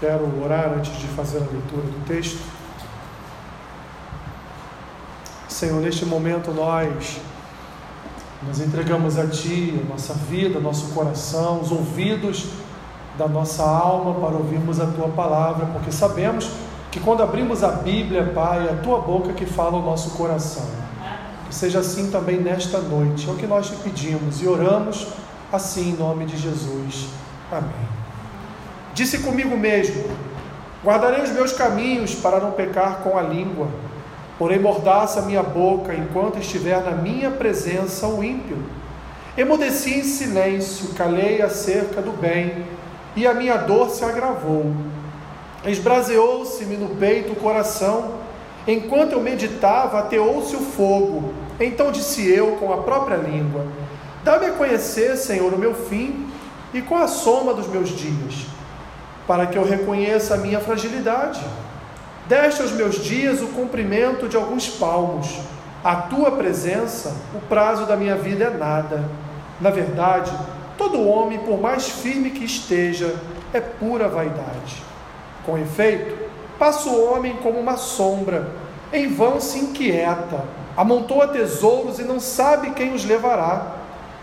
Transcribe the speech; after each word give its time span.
Quero 0.00 0.42
orar 0.42 0.72
antes 0.76 0.96
de 0.98 1.06
fazer 1.08 1.36
a 1.36 1.40
leitura 1.40 1.82
do 1.82 2.06
texto. 2.06 2.40
Senhor, 5.46 5.80
neste 5.82 6.06
momento 6.06 6.52
nós 6.52 7.20
nós 8.42 8.58
entregamos 8.60 9.18
a 9.18 9.26
Ti 9.26 9.78
a 9.84 9.88
nossa 9.90 10.14
vida, 10.14 10.58
nosso 10.58 10.94
coração, 10.94 11.60
os 11.60 11.70
ouvidos 11.70 12.46
da 13.18 13.28
nossa 13.28 13.62
alma 13.62 14.14
para 14.14 14.38
ouvirmos 14.38 14.80
a 14.80 14.86
Tua 14.86 15.08
palavra, 15.08 15.66
porque 15.66 15.92
sabemos 15.92 16.50
que 16.90 16.98
quando 16.98 17.22
abrimos 17.22 17.62
a 17.62 17.70
Bíblia, 17.72 18.32
Pai, 18.34 18.66
é 18.66 18.72
a 18.72 18.76
Tua 18.76 19.02
boca 19.02 19.34
que 19.34 19.44
fala 19.44 19.76
o 19.76 19.82
nosso 19.82 20.12
coração. 20.12 20.66
Que 21.46 21.54
seja 21.54 21.80
assim 21.80 22.10
também 22.10 22.40
nesta 22.40 22.78
noite, 22.78 23.28
é 23.28 23.32
o 23.32 23.36
que 23.36 23.46
nós 23.46 23.68
te 23.68 23.76
pedimos 23.76 24.40
e 24.40 24.48
oramos 24.48 25.08
assim 25.52 25.90
em 25.90 25.96
nome 25.96 26.24
de 26.24 26.38
Jesus. 26.38 27.08
Amém. 27.52 27.99
Disse 28.92 29.18
comigo 29.18 29.56
mesmo: 29.56 30.04
Guardarei 30.84 31.22
os 31.22 31.30
meus 31.30 31.52
caminhos 31.52 32.14
para 32.14 32.40
não 32.40 32.52
pecar 32.52 33.00
com 33.02 33.16
a 33.16 33.22
língua, 33.22 33.68
porém 34.38 34.58
mordaça 34.58 35.22
minha 35.22 35.42
boca 35.42 35.94
enquanto 35.94 36.38
estiver 36.38 36.82
na 36.82 36.92
minha 36.92 37.30
presença 37.30 38.06
o 38.06 38.24
ímpio. 38.24 38.58
Emudeci 39.36 39.94
em 39.94 40.02
silêncio, 40.02 40.94
calei 40.94 41.40
acerca 41.40 42.02
do 42.02 42.10
bem, 42.12 42.64
e 43.14 43.26
a 43.26 43.34
minha 43.34 43.56
dor 43.56 43.90
se 43.90 44.04
agravou. 44.04 44.74
Esbraseou-se-me 45.64 46.76
no 46.76 46.96
peito 46.96 47.32
o 47.32 47.36
coração, 47.36 48.14
enquanto 48.66 49.12
eu 49.12 49.20
meditava, 49.20 50.00
ateou-se 50.00 50.56
o 50.56 50.60
fogo. 50.60 51.32
Então 51.60 51.92
disse 51.92 52.28
eu 52.28 52.56
com 52.56 52.72
a 52.72 52.78
própria 52.78 53.16
língua: 53.16 53.66
Dá-me 54.24 54.46
a 54.46 54.52
conhecer, 54.52 55.16
Senhor, 55.16 55.52
o 55.52 55.58
meu 55.58 55.74
fim 55.74 56.26
e 56.72 56.80
qual 56.80 57.02
a 57.02 57.08
soma 57.08 57.54
dos 57.54 57.68
meus 57.68 57.90
dias 57.90 58.46
para 59.30 59.46
que 59.46 59.56
eu 59.56 59.64
reconheça 59.64 60.34
a 60.34 60.38
minha 60.38 60.58
fragilidade. 60.58 61.40
Deste 62.26 62.62
aos 62.62 62.72
meus 62.72 62.96
dias 62.96 63.40
o 63.40 63.46
cumprimento 63.46 64.28
de 64.28 64.36
alguns 64.36 64.68
palmos. 64.68 65.38
A 65.84 65.94
tua 65.94 66.32
presença, 66.32 67.14
o 67.32 67.38
prazo 67.42 67.86
da 67.86 67.96
minha 67.96 68.16
vida 68.16 68.46
é 68.46 68.50
nada. 68.50 69.04
Na 69.60 69.70
verdade, 69.70 70.32
todo 70.76 71.06
homem, 71.08 71.38
por 71.38 71.60
mais 71.60 71.88
firme 71.88 72.30
que 72.30 72.44
esteja, 72.44 73.14
é 73.54 73.60
pura 73.60 74.08
vaidade. 74.08 74.82
Com 75.46 75.56
efeito, 75.56 76.28
passa 76.58 76.88
o 76.88 77.12
homem 77.12 77.36
como 77.36 77.60
uma 77.60 77.76
sombra, 77.76 78.48
em 78.92 79.14
vão 79.14 79.40
se 79.40 79.60
inquieta, 79.60 80.42
amontoa 80.76 81.28
tesouros 81.28 82.00
e 82.00 82.02
não 82.02 82.18
sabe 82.18 82.72
quem 82.72 82.92
os 82.92 83.04
levará. 83.04 83.76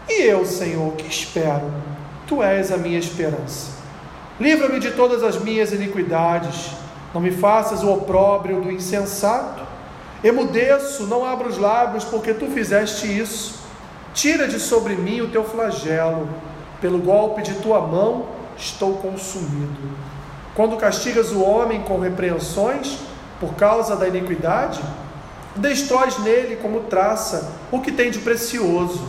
E 0.10 0.24
eu, 0.24 0.46
Senhor, 0.46 0.92
que 0.96 1.08
espero? 1.08 1.72
Tu 2.28 2.44
és 2.44 2.74
a 2.74 2.78
minha 2.78 3.00
esperança. 3.00 3.77
Livra-me 4.40 4.80
de 4.80 4.92
todas 4.92 5.24
as 5.24 5.42
minhas 5.42 5.74
iniquidades, 5.74 6.70
não 7.12 7.20
me 7.20 7.32
faças 7.32 7.82
o 7.82 7.92
opróbrio 7.92 8.62
do 8.62 8.72
insensato. 8.72 9.64
Emudeço, 10.24 11.08
não 11.08 11.26
abro 11.26 11.50
os 11.50 11.58
lábios, 11.58 12.04
porque 12.04 12.36
tu 12.36 12.46
fizeste 12.46 13.08
isso. 13.08 13.56
Tira 14.14 14.48
de 14.48 14.60
sobre 14.60 14.94
mim 14.94 15.22
o 15.22 15.30
teu 15.30 15.44
flagelo, 15.44 16.30
pelo 16.80 17.00
golpe 17.00 17.42
de 17.42 17.56
tua 17.56 17.82
mão 17.82 18.28
estou 18.56 18.98
consumido. 18.98 19.90
Quando 20.54 20.78
castigas 20.78 21.32
o 21.32 21.42
homem 21.42 21.82
com 21.82 22.00
repreensões 22.00 23.00
por 23.40 23.56
causa 23.56 23.96
da 23.96 24.08
iniquidade, 24.08 24.82
destróis 25.56 26.20
nele 26.20 26.58
como 26.58 26.82
traça 26.82 27.54
o 27.72 27.80
que 27.80 27.92
tem 27.92 28.12
de 28.12 28.20
precioso. 28.20 29.08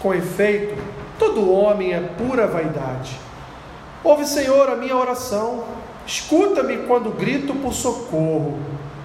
Com 0.00 0.12
efeito, 0.12 0.74
todo 1.16 1.48
homem 1.48 1.92
é 1.92 2.00
pura 2.00 2.48
vaidade 2.48 3.18
Ouve, 4.04 4.26
Senhor, 4.26 4.68
a 4.68 4.76
minha 4.76 4.94
oração. 4.94 5.64
Escuta-me 6.06 6.76
quando 6.86 7.10
grito 7.10 7.54
por 7.54 7.72
socorro. 7.72 8.58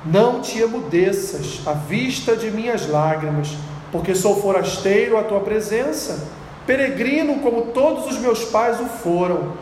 Não 0.05 0.41
te 0.41 0.59
emudeças 0.59 1.61
à 1.65 1.71
vista 1.71 2.35
de 2.35 2.51
minhas 2.51 2.85
lágrimas, 2.85 3.55
porque 3.93 4.13
sou 4.13 4.41
forasteiro 4.41 5.17
à 5.17 5.23
tua 5.23 5.39
presença, 5.39 6.27
peregrino 6.67 7.39
como 7.39 7.67
todos 7.67 8.07
os 8.07 8.17
meus 8.17 8.43
pais 8.43 8.81
o 8.81 8.85
foram. 8.85 9.53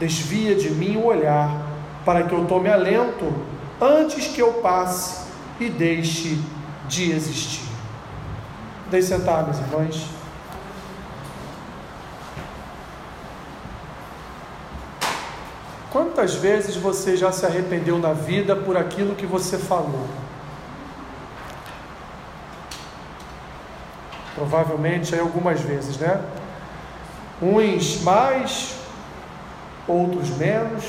Desvia 0.00 0.56
de 0.56 0.70
mim 0.70 0.96
o 0.96 1.06
olhar, 1.06 1.50
para 2.04 2.24
que 2.24 2.34
eu 2.34 2.44
tome 2.46 2.68
alento 2.68 3.32
antes 3.80 4.26
que 4.26 4.42
eu 4.42 4.54
passe 4.54 5.28
e 5.60 5.68
deixe 5.68 6.36
de 6.88 7.12
existir. 7.12 7.68
Deixe 8.90 9.06
sentar, 9.06 9.44
meus 9.44 9.58
irmãos. 9.58 10.19
Quantas 15.90 16.36
vezes 16.36 16.76
você 16.76 17.16
já 17.16 17.32
se 17.32 17.44
arrependeu 17.44 17.98
na 17.98 18.12
vida 18.12 18.54
por 18.54 18.76
aquilo 18.76 19.16
que 19.16 19.26
você 19.26 19.58
falou? 19.58 20.06
Provavelmente 24.34 25.14
aí 25.14 25.20
algumas 25.20 25.60
vezes, 25.60 25.98
né? 25.98 26.22
Uns 27.42 28.02
mais, 28.02 28.76
outros 29.88 30.30
menos. 30.30 30.84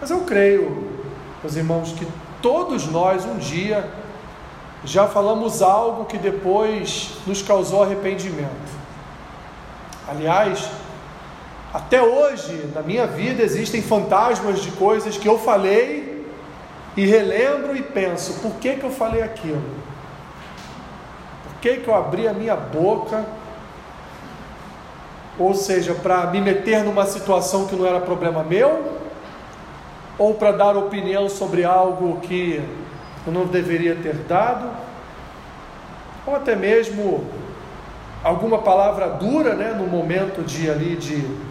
Mas 0.00 0.10
eu 0.10 0.20
creio, 0.20 0.88
meus 1.42 1.56
irmãos, 1.56 1.92
que 1.92 2.06
todos 2.40 2.86
nós 2.86 3.24
um 3.24 3.36
dia 3.36 3.90
já 4.84 5.08
falamos 5.08 5.60
algo 5.60 6.04
que 6.04 6.16
depois 6.16 7.10
nos 7.26 7.42
causou 7.42 7.82
arrependimento. 7.82 8.80
Aliás, 10.08 10.70
até 11.72 12.02
hoje, 12.02 12.68
na 12.74 12.82
minha 12.82 13.06
vida, 13.06 13.42
existem 13.42 13.80
fantasmas 13.80 14.60
de 14.60 14.72
coisas 14.72 15.16
que 15.16 15.28
eu 15.28 15.38
falei 15.38 16.26
e 16.96 17.06
relembro 17.06 17.76
e 17.76 17.82
penso: 17.82 18.40
por 18.40 18.54
que, 18.54 18.74
que 18.74 18.84
eu 18.84 18.90
falei 18.90 19.22
aquilo? 19.22 19.62
Por 21.44 21.60
que, 21.60 21.76
que 21.76 21.88
eu 21.88 21.94
abri 21.94 22.26
a 22.26 22.32
minha 22.32 22.56
boca? 22.56 23.24
Ou 25.38 25.54
seja, 25.54 25.94
para 25.94 26.26
me 26.26 26.40
meter 26.40 26.82
numa 26.82 27.06
situação 27.06 27.66
que 27.66 27.76
não 27.76 27.86
era 27.86 28.00
problema 28.00 28.42
meu? 28.42 28.98
Ou 30.18 30.34
para 30.34 30.50
dar 30.50 30.76
opinião 30.76 31.28
sobre 31.28 31.64
algo 31.64 32.20
que 32.20 32.60
eu 33.24 33.32
não 33.32 33.46
deveria 33.46 33.94
ter 33.94 34.14
dado? 34.14 34.68
Ou 36.26 36.34
até 36.34 36.56
mesmo 36.56 37.24
alguma 38.24 38.58
palavra 38.58 39.08
dura, 39.08 39.54
né, 39.54 39.72
no 39.72 39.86
momento 39.86 40.42
de 40.42 40.68
ali 40.68 40.96
de 40.96 41.49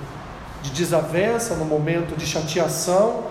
de 0.62 0.72
desavença, 0.72 1.56
no 1.56 1.66
momento 1.66 2.18
de 2.18 2.26
chateação, 2.26 3.24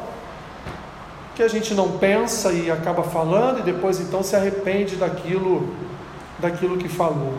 que 1.35 1.43
a 1.43 1.49
gente 1.49 1.75
não 1.75 1.99
pensa 1.99 2.53
e 2.53 2.71
acaba 2.71 3.03
falando 3.03 3.61
e 3.61 3.63
depois 3.63 4.01
então 4.01 4.23
se 4.23 4.35
arrepende 4.35 4.97
daquilo, 4.97 5.73
daquilo 6.39 6.77
que 6.77 6.89
falou. 6.89 7.35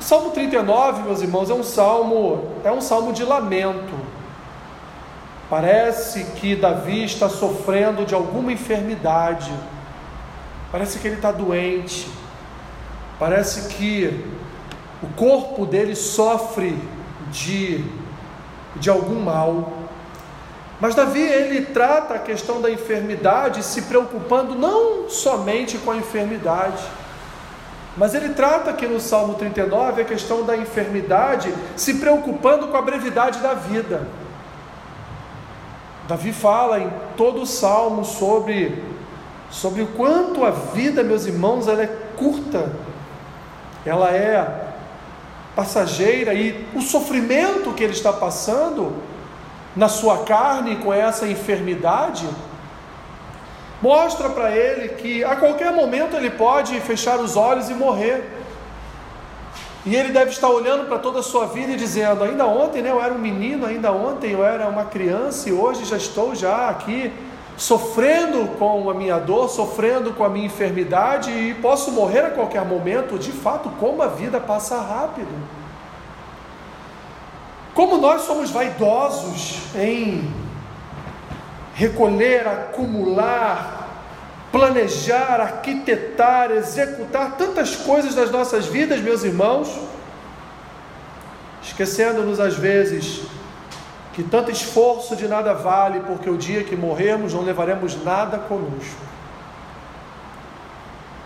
O 0.00 0.02
Salmo 0.02 0.30
39, 0.30 1.02
meus 1.02 1.20
irmãos, 1.22 1.50
é 1.50 1.54
um 1.54 1.62
salmo, 1.62 2.56
é 2.64 2.72
um 2.72 2.80
salmo 2.80 3.12
de 3.12 3.24
lamento. 3.24 3.94
Parece 5.50 6.24
que 6.36 6.56
Davi 6.56 7.04
está 7.04 7.28
sofrendo 7.28 8.06
de 8.06 8.14
alguma 8.14 8.50
enfermidade. 8.50 9.52
Parece 10.72 10.98
que 10.98 11.06
ele 11.06 11.16
está 11.16 11.30
doente. 11.30 12.08
Parece 13.18 13.68
que 13.74 14.24
o 15.02 15.08
corpo 15.08 15.66
dele 15.66 15.94
sofre 15.94 16.74
de 17.30 17.84
de 18.76 18.90
algum 18.90 19.20
mal. 19.20 19.72
Mas 20.80 20.94
Davi 20.94 21.20
ele 21.20 21.66
trata 21.66 22.14
a 22.14 22.18
questão 22.18 22.60
da 22.60 22.70
enfermidade 22.70 23.62
se 23.62 23.82
preocupando 23.82 24.54
não 24.54 25.08
somente 25.08 25.78
com 25.78 25.92
a 25.92 25.96
enfermidade, 25.96 26.82
mas 27.96 28.14
ele 28.14 28.30
trata 28.30 28.70
aqui 28.70 28.86
no 28.86 28.98
Salmo 28.98 29.34
39 29.34 30.02
a 30.02 30.04
questão 30.04 30.44
da 30.44 30.56
enfermidade 30.56 31.52
se 31.76 31.94
preocupando 31.94 32.68
com 32.68 32.76
a 32.76 32.82
brevidade 32.82 33.40
da 33.40 33.54
vida. 33.54 34.08
Davi 36.08 36.32
fala 36.32 36.80
em 36.80 36.90
todo 37.16 37.42
o 37.42 37.46
salmo 37.46 38.04
sobre 38.04 38.82
sobre 39.52 39.82
o 39.82 39.86
quanto 39.88 40.44
a 40.44 40.50
vida, 40.50 41.02
meus 41.02 41.26
irmãos, 41.26 41.68
ela 41.68 41.82
é 41.82 41.98
curta. 42.16 42.72
Ela 43.84 44.10
é 44.10 44.71
passageira 45.54 46.32
e 46.34 46.66
o 46.74 46.80
sofrimento 46.80 47.72
que 47.72 47.84
ele 47.84 47.92
está 47.92 48.12
passando 48.12 48.94
na 49.76 49.88
sua 49.88 50.18
carne 50.24 50.76
com 50.76 50.92
essa 50.92 51.26
enfermidade 51.26 52.28
mostra 53.80 54.30
para 54.30 54.54
ele 54.54 54.90
que 54.90 55.24
a 55.24 55.36
qualquer 55.36 55.72
momento 55.72 56.16
ele 56.16 56.30
pode 56.30 56.78
fechar 56.80 57.18
os 57.18 57.36
olhos 57.36 57.68
e 57.68 57.74
morrer. 57.74 58.22
E 59.84 59.96
ele 59.96 60.12
deve 60.12 60.30
estar 60.30 60.48
olhando 60.48 60.86
para 60.86 60.98
toda 60.98 61.18
a 61.18 61.22
sua 61.22 61.46
vida 61.46 61.72
e 61.72 61.76
dizendo: 61.76 62.22
ainda 62.22 62.46
ontem 62.46 62.80
né, 62.80 62.90
eu 62.90 63.02
era 63.02 63.12
um 63.12 63.18
menino, 63.18 63.66
ainda 63.66 63.90
ontem 63.90 64.30
eu 64.30 64.44
era 64.44 64.68
uma 64.68 64.84
criança 64.84 65.48
e 65.48 65.52
hoje 65.52 65.84
já 65.84 65.96
estou 65.96 66.34
já 66.34 66.68
aqui 66.68 67.12
sofrendo 67.56 68.56
com 68.58 68.88
a 68.88 68.94
minha 68.94 69.18
dor, 69.18 69.48
sofrendo 69.48 70.12
com 70.12 70.24
a 70.24 70.28
minha 70.28 70.46
enfermidade 70.46 71.30
e 71.30 71.54
posso 71.54 71.92
morrer 71.92 72.20
a 72.20 72.30
qualquer 72.30 72.64
momento. 72.64 73.18
De 73.18 73.32
fato, 73.32 73.70
como 73.78 74.02
a 74.02 74.08
vida 74.08 74.40
passa 74.40 74.80
rápido. 74.80 75.30
Como 77.74 77.96
nós 77.98 78.22
somos 78.22 78.50
vaidosos 78.50 79.58
em 79.74 80.30
recolher, 81.74 82.46
acumular, 82.46 83.88
planejar, 84.50 85.40
arquitetar, 85.40 86.50
executar 86.50 87.36
tantas 87.36 87.74
coisas 87.74 88.14
das 88.14 88.30
nossas 88.30 88.66
vidas, 88.66 89.00
meus 89.00 89.24
irmãos, 89.24 89.68
esquecendo-nos 91.62 92.38
às 92.38 92.54
vezes 92.54 93.22
que 94.12 94.22
tanto 94.22 94.50
esforço 94.50 95.16
de 95.16 95.26
nada 95.26 95.54
vale, 95.54 96.00
porque 96.00 96.28
o 96.28 96.36
dia 96.36 96.64
que 96.64 96.76
morrermos 96.76 97.32
não 97.32 97.42
levaremos 97.42 98.02
nada 98.04 98.38
conosco. 98.38 99.00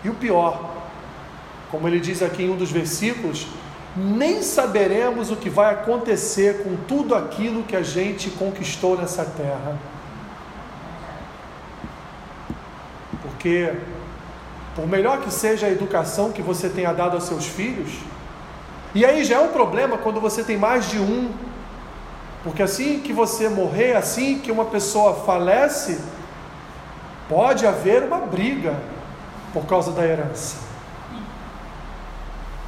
E 0.03 0.09
o 0.09 0.13
pior, 0.13 0.73
como 1.69 1.87
ele 1.87 1.99
diz 1.99 2.21
aqui 2.21 2.43
em 2.43 2.49
um 2.49 2.55
dos 2.55 2.71
versículos, 2.71 3.47
nem 3.95 4.41
saberemos 4.41 5.31
o 5.31 5.35
que 5.35 5.49
vai 5.49 5.73
acontecer 5.73 6.63
com 6.63 6.75
tudo 6.87 7.15
aquilo 7.15 7.63
que 7.63 7.75
a 7.75 7.81
gente 7.81 8.29
conquistou 8.29 8.95
nessa 8.95 9.25
terra. 9.25 9.77
Porque, 13.23 13.73
por 14.75 14.87
melhor 14.87 15.21
que 15.21 15.31
seja 15.31 15.65
a 15.65 15.69
educação 15.69 16.31
que 16.31 16.41
você 16.41 16.69
tenha 16.69 16.93
dado 16.93 17.15
aos 17.15 17.23
seus 17.23 17.47
filhos, 17.47 17.89
e 18.93 19.03
aí 19.03 19.23
já 19.23 19.35
é 19.35 19.39
um 19.39 19.49
problema 19.49 19.97
quando 19.97 20.21
você 20.21 20.43
tem 20.43 20.57
mais 20.57 20.89
de 20.89 20.99
um, 20.99 21.31
porque 22.47 22.63
assim 22.63 23.01
que 23.01 23.11
você 23.11 23.49
morrer, 23.49 23.97
assim 23.97 24.39
que 24.39 24.49
uma 24.49 24.63
pessoa 24.63 25.15
falece, 25.25 25.99
pode 27.27 27.67
haver 27.67 28.03
uma 28.03 28.19
briga 28.19 28.73
por 29.51 29.65
causa 29.65 29.91
da 29.91 30.07
herança. 30.07 30.55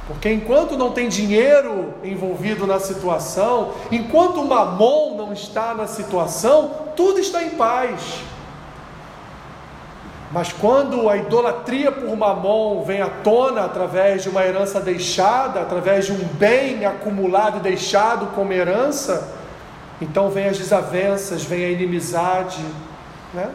Porque 0.06 0.30
enquanto 0.30 0.76
não 0.76 0.92
tem 0.92 1.08
dinheiro 1.08 1.94
envolvido 2.04 2.66
na 2.66 2.78
situação, 2.78 3.72
enquanto 3.90 4.42
o 4.42 4.46
mamon 4.46 5.16
não 5.16 5.32
está 5.32 5.72
na 5.72 5.86
situação, 5.86 6.72
tudo 6.94 7.18
está 7.18 7.42
em 7.42 7.50
paz. 7.50 8.20
Mas 10.30 10.52
quando 10.52 11.08
a 11.08 11.16
idolatria 11.16 11.90
por 11.90 12.14
mamon 12.14 12.82
vem 12.82 13.00
à 13.00 13.08
tona 13.08 13.64
através 13.64 14.24
de 14.24 14.28
uma 14.28 14.44
herança 14.44 14.78
deixada, 14.78 15.62
através 15.62 16.04
de 16.04 16.12
um 16.12 16.22
bem 16.34 16.84
acumulado 16.84 17.56
e 17.56 17.60
deixado 17.60 18.26
como 18.34 18.52
herança, 18.52 19.39
então 20.00 20.30
vem 20.30 20.48
as 20.48 20.58
desavenças, 20.58 21.44
vem 21.44 21.64
a 21.64 21.68
inimizade, 21.68 22.64
né? 23.34 23.50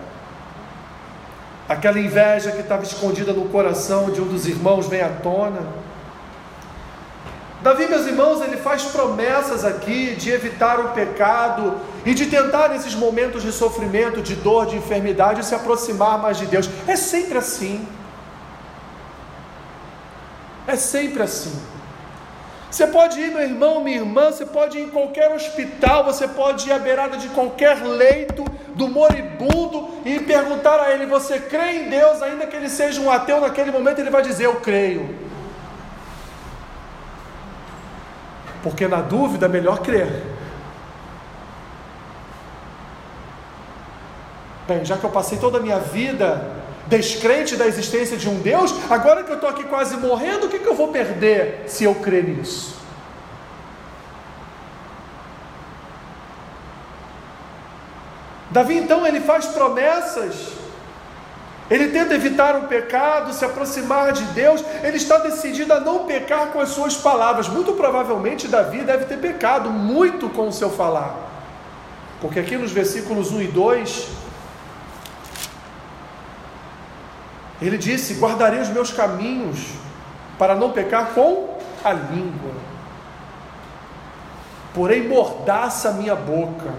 Aquela 1.67 1.99
inveja 1.99 2.51
que 2.51 2.61
estava 2.61 2.83
escondida 2.83 3.33
no 3.33 3.45
coração 3.45 4.11
de 4.11 4.21
um 4.21 4.27
dos 4.27 4.47
irmãos 4.47 4.87
vem 4.87 5.01
à 5.01 5.09
tona. 5.09 5.61
Davi, 7.63 7.87
meus 7.87 8.05
irmãos, 8.05 8.41
ele 8.41 8.57
faz 8.57 8.83
promessas 8.83 9.65
aqui 9.65 10.15
de 10.15 10.29
evitar 10.29 10.79
o 10.79 10.89
pecado 10.89 11.77
e 12.05 12.13
de 12.13 12.27
tentar, 12.27 12.69
nesses 12.69 12.93
momentos 12.93 13.41
de 13.41 13.51
sofrimento, 13.51 14.21
de 14.21 14.35
dor, 14.35 14.67
de 14.67 14.75
enfermidade, 14.75 15.43
se 15.43 15.55
aproximar 15.55 16.19
mais 16.19 16.37
de 16.37 16.45
Deus. 16.45 16.69
É 16.87 16.95
sempre 16.95 17.39
assim. 17.39 17.87
É 20.67 20.75
sempre 20.75 21.23
assim. 21.23 21.59
Você 22.75 22.87
pode 22.87 23.21
ir, 23.21 23.31
meu 23.31 23.41
irmão, 23.41 23.81
minha 23.81 23.99
irmã, 23.99 24.31
você 24.31 24.45
pode 24.45 24.77
ir 24.77 24.81
em 24.81 24.89
qualquer 24.89 25.31
hospital, 25.31 26.03
você 26.03 26.27
pode 26.27 26.67
ir 26.67 26.73
à 26.73 26.77
beirada 26.77 27.15
de 27.15 27.29
qualquer 27.29 27.81
leito 27.81 28.43
do 28.75 28.89
moribundo 28.89 29.91
e 30.03 30.19
perguntar 30.19 30.81
a 30.81 30.91
ele: 30.91 31.05
Você 31.05 31.39
crê 31.39 31.71
em 31.77 31.89
Deus, 31.89 32.21
ainda 32.21 32.45
que 32.45 32.53
ele 32.53 32.67
seja 32.67 32.99
um 32.99 33.09
ateu, 33.09 33.39
naquele 33.39 33.71
momento 33.71 33.99
ele 33.99 34.09
vai 34.09 34.21
dizer: 34.21 34.47
Eu 34.47 34.55
creio. 34.55 35.23
porque 38.65 38.87
na 38.87 38.99
dúvida 38.99 39.45
é 39.45 39.49
melhor 39.49 39.77
crer. 39.79 40.23
Bem, 44.67 44.83
já 44.83 44.97
que 44.97 45.03
eu 45.03 45.11
passei 45.11 45.37
toda 45.37 45.59
a 45.59 45.61
minha 45.61 45.77
vida 45.77 46.64
descrente 46.87 47.55
da 47.55 47.67
existência 47.67 48.17
de 48.17 48.29
um 48.29 48.39
Deus, 48.39 48.73
agora 48.89 49.23
que 49.23 49.31
eu 49.31 49.35
estou 49.35 49.49
aqui 49.49 49.63
quase 49.63 49.97
morrendo, 49.97 50.47
o 50.47 50.49
que, 50.49 50.59
que 50.59 50.67
eu 50.67 50.75
vou 50.75 50.89
perder 50.89 51.63
se 51.67 51.83
eu 51.83 51.95
crer 51.95 52.23
nisso? 52.23 52.75
Davi 58.51 58.77
então 58.77 59.05
ele 59.05 59.19
faz 59.19 59.47
promessas 59.47 60.55
ele 61.69 61.87
tenta 61.87 62.13
evitar 62.13 62.55
o 62.55 62.67
pecado, 62.67 63.33
se 63.33 63.43
aproximar 63.43 64.11
de 64.11 64.23
Deus, 64.25 64.63
ele 64.83 64.97
está 64.97 65.17
decidido 65.17 65.73
a 65.73 65.79
não 65.79 66.05
pecar 66.05 66.47
com 66.47 66.59
as 66.59 66.69
suas 66.69 66.95
palavras. 66.95 67.47
Muito 67.47 67.73
provavelmente 67.73 68.47
Davi 68.47 68.83
deve 68.83 69.05
ter 69.05 69.17
pecado 69.17 69.69
muito 69.71 70.29
com 70.29 70.47
o 70.47 70.53
seu 70.53 70.69
falar. 70.69 71.15
Porque 72.21 72.39
aqui 72.39 72.55
nos 72.55 72.71
versículos 72.71 73.31
1 73.31 73.41
e 73.41 73.47
2, 73.47 74.07
ele 77.67 77.77
disse: 77.77 78.15
Guardarei 78.15 78.59
os 78.59 78.69
meus 78.69 78.91
caminhos 78.91 79.59
para 80.37 80.55
não 80.55 80.71
pecar 80.71 81.13
com 81.13 81.57
a 81.83 81.93
língua. 81.93 82.51
Porém, 84.73 85.07
mordaça 85.07 85.89
a 85.89 85.93
minha 85.93 86.15
boca, 86.15 86.73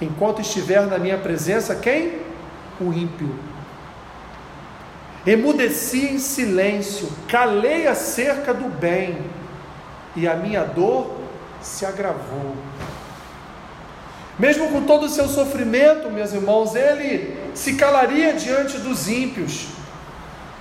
enquanto 0.00 0.40
estiver 0.40 0.86
na 0.86 0.98
minha 0.98 1.18
presença, 1.18 1.74
quem? 1.74 2.22
O 2.80 2.92
ímpio 2.92 3.54
Emudeci 5.26 6.04
em 6.04 6.18
silêncio, 6.18 7.08
calei 7.26 7.86
acerca 7.86 8.52
do 8.52 8.68
bem, 8.68 9.18
e 10.14 10.28
a 10.28 10.36
minha 10.36 10.64
dor 10.64 11.18
se 11.62 11.86
agravou. 11.86 12.54
Mesmo 14.38 14.68
com 14.68 14.82
todo 14.82 15.06
o 15.06 15.08
seu 15.08 15.26
sofrimento, 15.26 16.10
meus 16.10 16.34
irmãos, 16.34 16.74
ele 16.74 17.38
se 17.54 17.74
calaria 17.74 18.34
diante 18.34 18.76
dos 18.78 19.08
ímpios. 19.08 19.68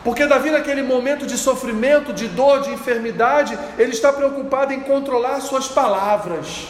Porque 0.03 0.25
Davi, 0.25 0.51
naquele 0.51 0.83
momento 0.83 1.25
de 1.25 1.37
sofrimento, 1.37 2.11
de 2.11 2.27
dor, 2.27 2.61
de 2.61 2.71
enfermidade, 2.71 3.57
ele 3.77 3.91
está 3.91 4.11
preocupado 4.11 4.73
em 4.73 4.81
controlar 4.81 5.39
suas 5.39 5.67
palavras. 5.67 6.67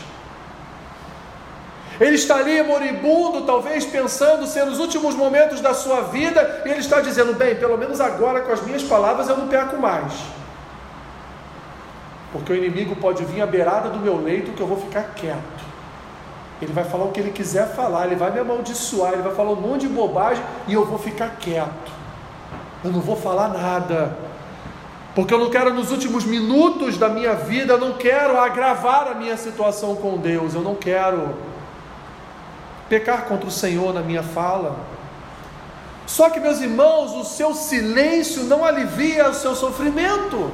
Ele 2.00 2.16
estaria 2.16 2.64
moribundo, 2.64 3.42
talvez 3.42 3.86
pensando 3.86 4.46
ser 4.46 4.68
os 4.68 4.80
últimos 4.80 5.16
momentos 5.16 5.62
da 5.62 5.74
sua 5.74 6.02
vida, 6.02 6.64
e 6.66 6.70
ele 6.70 6.80
está 6.80 7.02
dizendo: 7.02 7.34
bem, 7.34 7.56
pelo 7.56 7.78
menos 7.78 8.00
agora 8.00 8.42
com 8.42 8.52
as 8.52 8.62
minhas 8.62 8.84
palavras 8.84 9.28
eu 9.30 9.38
não 9.38 9.48
peco 9.48 9.78
mais. 9.78 10.14
Porque 12.32 12.52
o 12.52 12.56
inimigo 12.56 12.96
pode 12.96 13.24
vir 13.26 13.42
à 13.42 13.46
beirada 13.46 13.90
do 13.90 14.00
meu 14.00 14.20
leito 14.20 14.52
que 14.52 14.62
eu 14.62 14.68
vou 14.68 14.78
ficar 14.78 15.14
quieto. 15.16 15.64
Ele 16.62 16.74
vai 16.74 16.84
falar 16.84 17.06
o 17.06 17.12
que 17.12 17.20
ele 17.20 17.32
quiser 17.32 17.76
falar, 17.76 18.08
ele 18.08 18.16
vai 18.16 18.32
me 18.32 18.40
amaldiçoar, 18.40 19.14
ele 19.14 19.22
vai 19.22 19.36
falar 19.36 19.52
um 19.52 19.62
monte 19.62 19.82
de 19.82 19.90
bobagem 19.90 20.44
e 20.68 20.74
eu 20.74 20.86
vou 20.86 20.98
ficar 20.98 21.38
quieto. 21.40 21.93
Eu 22.84 22.92
não 22.92 23.00
vou 23.00 23.16
falar 23.16 23.48
nada. 23.50 24.16
Porque 25.16 25.34
eu 25.34 25.40
não 25.40 25.50
quero 25.50 25.74
nos 25.74 25.92
últimos 25.92 26.26
minutos 26.26 26.98
da 26.98 27.08
minha 27.08 27.36
vida, 27.36 27.74
eu 27.74 27.80
não 27.80 27.94
quero 27.94 28.38
agravar 28.40 29.08
a 29.08 29.14
minha 29.14 29.38
situação 29.38 29.96
com 29.96 30.18
Deus, 30.18 30.56
eu 30.56 30.62
não 30.62 30.76
quero 30.76 31.36
pecar 32.90 33.26
contra 33.26 33.48
o 33.48 33.52
Senhor 33.52 33.94
na 33.94 34.02
minha 34.02 34.24
fala. 34.24 34.76
Só 36.08 36.30
que, 36.30 36.40
meus 36.40 36.60
irmãos, 36.62 37.14
o 37.14 37.24
seu 37.24 37.54
silêncio 37.54 38.44
não 38.44 38.66
alivia 38.66 39.30
o 39.30 39.34
seu 39.34 39.56
sofrimento. 39.56 40.52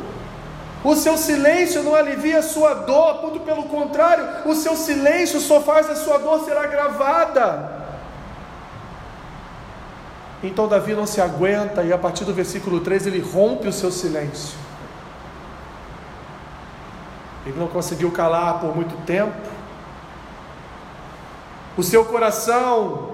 O 0.84 0.96
seu 0.96 1.18
silêncio 1.18 1.84
não 1.84 1.96
alivia 1.96 2.40
a 2.40 2.44
sua 2.44 2.74
dor, 2.74 3.22
muito 3.22 3.40
pelo 3.42 3.64
contrário, 3.64 4.26
o 4.46 4.56
seu 4.56 4.78
silêncio 4.78 5.40
só 5.40 5.60
faz 5.60 5.90
a 5.90 5.96
sua 5.96 6.18
dor 6.20 6.46
ser 6.46 6.56
agravada. 6.56 7.79
Então 10.42 10.68
Davi 10.68 10.94
não 10.94 11.06
se 11.06 11.20
aguenta 11.20 11.84
e 11.84 11.92
a 11.92 11.98
partir 11.98 12.24
do 12.24 12.34
versículo 12.34 12.80
3 12.80 13.08
ele 13.08 13.20
rompe 13.20 13.68
o 13.68 13.74
seu 13.74 13.92
silêncio. 13.92 14.58
Ele 17.46 17.58
não 17.58 17.68
conseguiu 17.68 18.12
calar 18.12 18.60
por 18.60 18.76
muito 18.76 18.96
tempo. 19.06 19.36
O 21.78 21.84
seu 21.84 22.06
coração, 22.06 23.14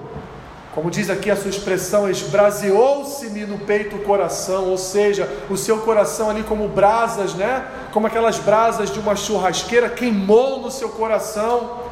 como 0.72 0.90
diz 0.90 1.08
aqui 1.08 1.30
a 1.30 1.36
sua 1.36 1.50
expressão, 1.50 2.08
esbraseou-se-me 2.08 3.44
no 3.46 3.58
peito 3.58 3.96
o 3.96 4.02
coração, 4.02 4.64
ou 4.66 4.78
seja, 4.78 5.28
o 5.48 5.56
seu 5.56 5.78
coração 5.78 6.30
ali 6.30 6.42
como 6.42 6.68
brasas, 6.68 7.34
né? 7.34 7.66
Como 7.92 8.06
aquelas 8.06 8.38
brasas 8.38 8.90
de 8.90 8.98
uma 8.98 9.16
churrasqueira 9.16 9.88
queimou 9.88 10.60
no 10.60 10.70
seu 10.70 10.90
coração. 10.90 11.86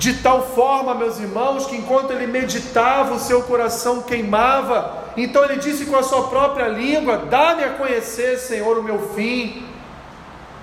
De 0.00 0.14
tal 0.14 0.40
forma, 0.54 0.94
meus 0.94 1.20
irmãos, 1.20 1.66
que 1.66 1.76
enquanto 1.76 2.10
ele 2.10 2.26
meditava, 2.26 3.16
o 3.16 3.18
seu 3.18 3.42
coração 3.42 4.00
queimava. 4.00 5.04
Então 5.14 5.44
ele 5.44 5.56
disse 5.56 5.84
com 5.84 5.94
a 5.94 6.02
sua 6.02 6.28
própria 6.28 6.68
língua: 6.68 7.18
Dá-me 7.28 7.62
a 7.64 7.74
conhecer, 7.74 8.38
Senhor, 8.38 8.78
o 8.78 8.82
meu 8.82 9.10
fim. 9.10 9.62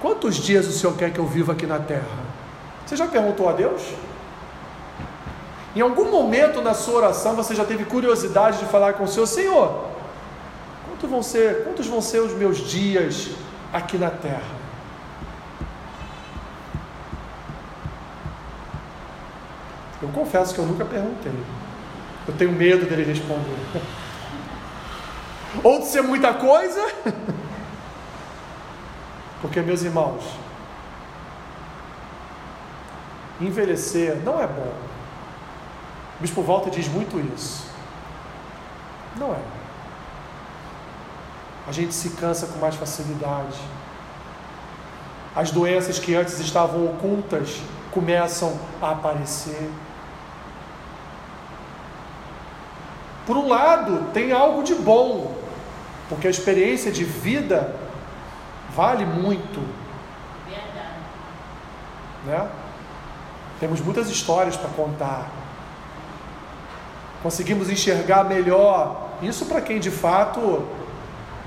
Quantos 0.02 0.38
dias 0.38 0.66
o 0.66 0.72
Senhor 0.72 0.98
quer 0.98 1.12
que 1.14 1.20
eu 1.20 1.28
viva 1.28 1.52
aqui 1.52 1.68
na 1.68 1.78
terra? 1.78 2.18
Você 2.84 2.96
já 2.98 3.06
perguntou 3.06 3.48
a 3.48 3.52
Deus? 3.52 3.84
Em 5.76 5.82
algum 5.82 6.10
momento 6.10 6.60
na 6.60 6.74
sua 6.74 6.96
oração 6.96 7.36
você 7.36 7.54
já 7.54 7.64
teve 7.64 7.86
curiosidade 7.86 8.58
de 8.58 8.66
falar 8.66 8.94
com 8.94 9.04
o 9.04 9.08
Senhor: 9.08 9.28
Senhor, 9.28 9.86
quantos 10.88 11.08
vão 11.08 11.22
ser, 11.22 11.64
quantos 11.64 11.86
vão 11.86 12.02
ser 12.02 12.22
os 12.22 12.34
meus 12.34 12.58
dias 12.58 13.30
aqui 13.72 14.00
na 14.00 14.10
terra? 14.10 14.57
Eu 20.02 20.10
confesso 20.10 20.54
que 20.54 20.60
eu 20.60 20.66
nunca 20.66 20.86
perguntei. 20.86 21.34
Eu 22.28 22.34
tenho 22.36 22.52
medo 22.52 22.86
dele 22.86 23.04
responder. 23.04 23.82
Ou 25.64 25.80
de 25.80 25.88
ser 25.88 26.02
muita 26.02 26.34
coisa. 26.34 26.82
Porque, 29.42 29.62
meus 29.62 29.82
irmãos, 29.84 30.24
envelhecer 33.40 34.18
não 34.24 34.42
é 34.42 34.48
bom. 34.48 34.74
O 36.18 36.22
Bispo 36.22 36.42
Volta 36.42 36.70
diz 36.70 36.88
muito 36.88 37.20
isso. 37.34 37.66
Não 39.16 39.32
é. 39.34 39.40
A 41.68 41.72
gente 41.72 41.94
se 41.94 42.12
cansa 42.12 42.48
com 42.48 42.60
mais 42.60 42.76
facilidade. 42.76 43.58
As 45.36 45.52
doenças 45.52 46.00
que 46.00 46.16
antes 46.16 46.40
estavam 46.40 46.86
ocultas 46.86 47.62
começam 47.98 48.56
a 48.80 48.92
aparecer. 48.92 49.72
Por 53.26 53.36
um 53.36 53.48
lado, 53.48 54.12
tem 54.14 54.32
algo 54.32 54.62
de 54.62 54.76
bom, 54.76 55.36
porque 56.08 56.28
a 56.28 56.30
experiência 56.30 56.92
de 56.92 57.04
vida 57.04 57.76
vale 58.76 59.04
muito. 59.04 59.60
Verdade. 60.48 60.94
Né? 62.28 62.48
Temos 63.60 63.82
muitas 63.82 64.12
histórias 64.12 64.56
para 64.56 64.70
contar. 64.70 65.32
Conseguimos 67.24 67.68
enxergar 67.68 68.26
melhor 68.26 69.10
isso 69.24 69.48
para 69.48 69.60
quem 69.60 69.80
de 69.80 69.90
fato 69.90 70.68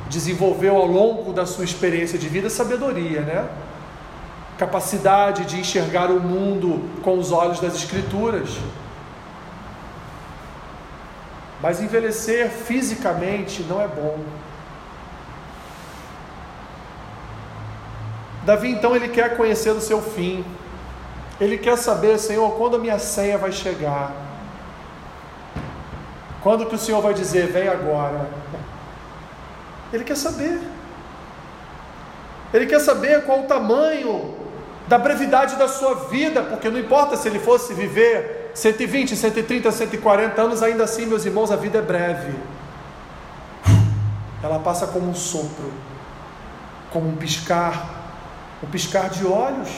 desenvolveu 0.08 0.76
ao 0.76 0.86
longo 0.86 1.32
da 1.32 1.46
sua 1.46 1.64
experiência 1.64 2.18
de 2.18 2.28
vida 2.28 2.50
sabedoria, 2.50 3.20
né? 3.20 3.48
Capacidade 4.60 5.46
de 5.46 5.58
enxergar 5.58 6.10
o 6.10 6.20
mundo 6.20 6.86
com 7.02 7.18
os 7.18 7.32
olhos 7.32 7.60
das 7.60 7.74
Escrituras. 7.74 8.58
Mas 11.62 11.80
envelhecer 11.80 12.50
fisicamente 12.50 13.62
não 13.62 13.80
é 13.80 13.88
bom. 13.88 14.18
Davi 18.44 18.70
então 18.70 18.94
ele 18.94 19.08
quer 19.08 19.34
conhecer 19.34 19.70
o 19.70 19.80
seu 19.80 20.02
fim. 20.02 20.44
Ele 21.40 21.56
quer 21.56 21.78
saber, 21.78 22.18
Senhor, 22.18 22.50
quando 22.58 22.76
a 22.76 22.78
minha 22.78 22.98
senha 22.98 23.38
vai 23.38 23.52
chegar? 23.52 24.12
Quando 26.42 26.66
que 26.66 26.74
o 26.74 26.78
Senhor 26.78 27.00
vai 27.00 27.14
dizer, 27.14 27.46
vem 27.50 27.66
agora? 27.66 28.28
Ele 29.90 30.04
quer 30.04 30.18
saber. 30.18 30.60
Ele 32.52 32.66
quer 32.66 32.80
saber 32.80 33.24
qual 33.24 33.40
o 33.40 33.46
tamanho 33.46 34.39
da 34.90 34.98
brevidade 34.98 35.54
da 35.54 35.68
sua 35.68 35.94
vida, 36.08 36.42
porque 36.42 36.68
não 36.68 36.76
importa 36.76 37.16
se 37.16 37.28
ele 37.28 37.38
fosse 37.38 37.72
viver 37.72 38.50
120, 38.54 39.14
130, 39.14 39.70
140 39.70 40.42
anos, 40.42 40.64
ainda 40.64 40.82
assim, 40.82 41.06
meus 41.06 41.24
irmãos, 41.24 41.52
a 41.52 41.54
vida 41.54 41.78
é 41.78 41.80
breve. 41.80 42.34
Ela 44.42 44.58
passa 44.58 44.88
como 44.88 45.08
um 45.08 45.14
sopro, 45.14 45.72
como 46.92 47.08
um 47.08 47.14
piscar, 47.14 47.88
um 48.60 48.66
piscar 48.66 49.10
de 49.10 49.24
olhos. 49.24 49.68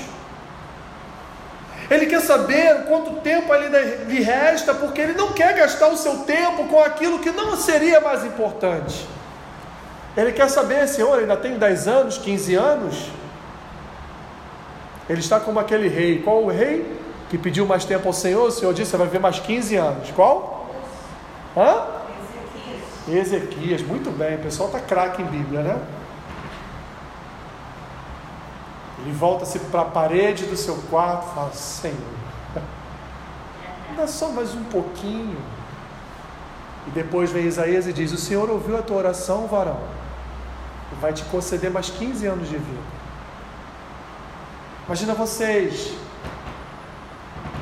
Ele 1.90 2.07
quer 2.07 2.23
saber 2.23 2.85
quanto 2.85 3.21
tempo 3.21 3.52
lhe 3.54 4.23
resta, 4.23 4.73
porque 4.73 4.99
ele 4.99 5.12
não 5.12 5.35
quer 5.35 5.54
gastar 5.54 5.88
o 5.88 5.97
seu 5.99 6.21
tempo 6.21 6.64
com 6.69 6.83
aquilo 6.83 7.19
que 7.19 7.31
não 7.31 7.54
seria 7.54 8.00
mais 8.00 8.25
importante. 8.25 9.07
Ele 10.16 10.33
quer 10.33 10.49
saber, 10.49 10.88
Senhor, 10.88 11.19
ainda 11.19 11.37
tem 11.37 11.59
10 11.59 11.87
anos, 11.87 12.16
15 12.16 12.54
anos? 12.54 13.22
Ele 15.09 15.21
está 15.21 15.40
como 15.40 15.59
aquele 15.59 15.88
rei. 15.88 16.23
Qual 16.23 16.44
o 16.44 16.50
rei 16.50 16.99
que 17.28 17.37
pediu 17.37 17.66
mais 17.66 17.85
tempo 17.85 18.06
ao 18.09 18.12
Senhor? 18.12 18.47
O 18.47 18.50
Senhor 18.50 18.73
disse: 18.73 18.92
Você 18.92 18.97
vai 18.97 19.09
ver 19.09 19.21
mais 19.21 19.38
15 19.38 19.76
anos. 19.76 20.11
Qual? 20.11 20.71
Hã? 21.56 21.87
Ezequias. 23.09 23.32
Ezequias, 23.32 23.82
muito 23.82 24.11
bem. 24.11 24.37
O 24.37 24.42
pessoal 24.42 24.68
está 24.68 24.80
craque 24.80 25.23
em 25.23 25.26
Bíblia, 25.26 25.62
né? 25.62 25.80
Ele 29.00 29.12
volta-se 29.12 29.59
para 29.59 29.82
a 29.82 29.85
parede 29.87 30.47
do 30.47 30.56
seu 30.56 30.76
quarto 30.88 31.28
e 31.30 31.35
fala: 31.35 31.52
Senhor, 31.52 31.97
ainda 33.90 34.06
só 34.06 34.28
mais 34.28 34.54
um 34.54 34.64
pouquinho. 34.64 35.38
E 36.87 36.90
depois 36.90 37.30
vem 37.30 37.47
Isaías 37.47 37.87
e 37.87 37.92
diz: 37.92 38.12
O 38.12 38.16
Senhor 38.16 38.49
ouviu 38.49 38.76
a 38.78 38.82
tua 38.82 38.99
oração, 38.99 39.47
varão, 39.47 39.80
e 40.92 41.00
vai 41.00 41.12
te 41.12 41.25
conceder 41.25 41.71
mais 41.71 41.90
15 41.90 42.26
anos 42.26 42.49
de 42.49 42.56
vida. 42.56 43.01
Imagina 44.87 45.15
vocês 45.15 45.93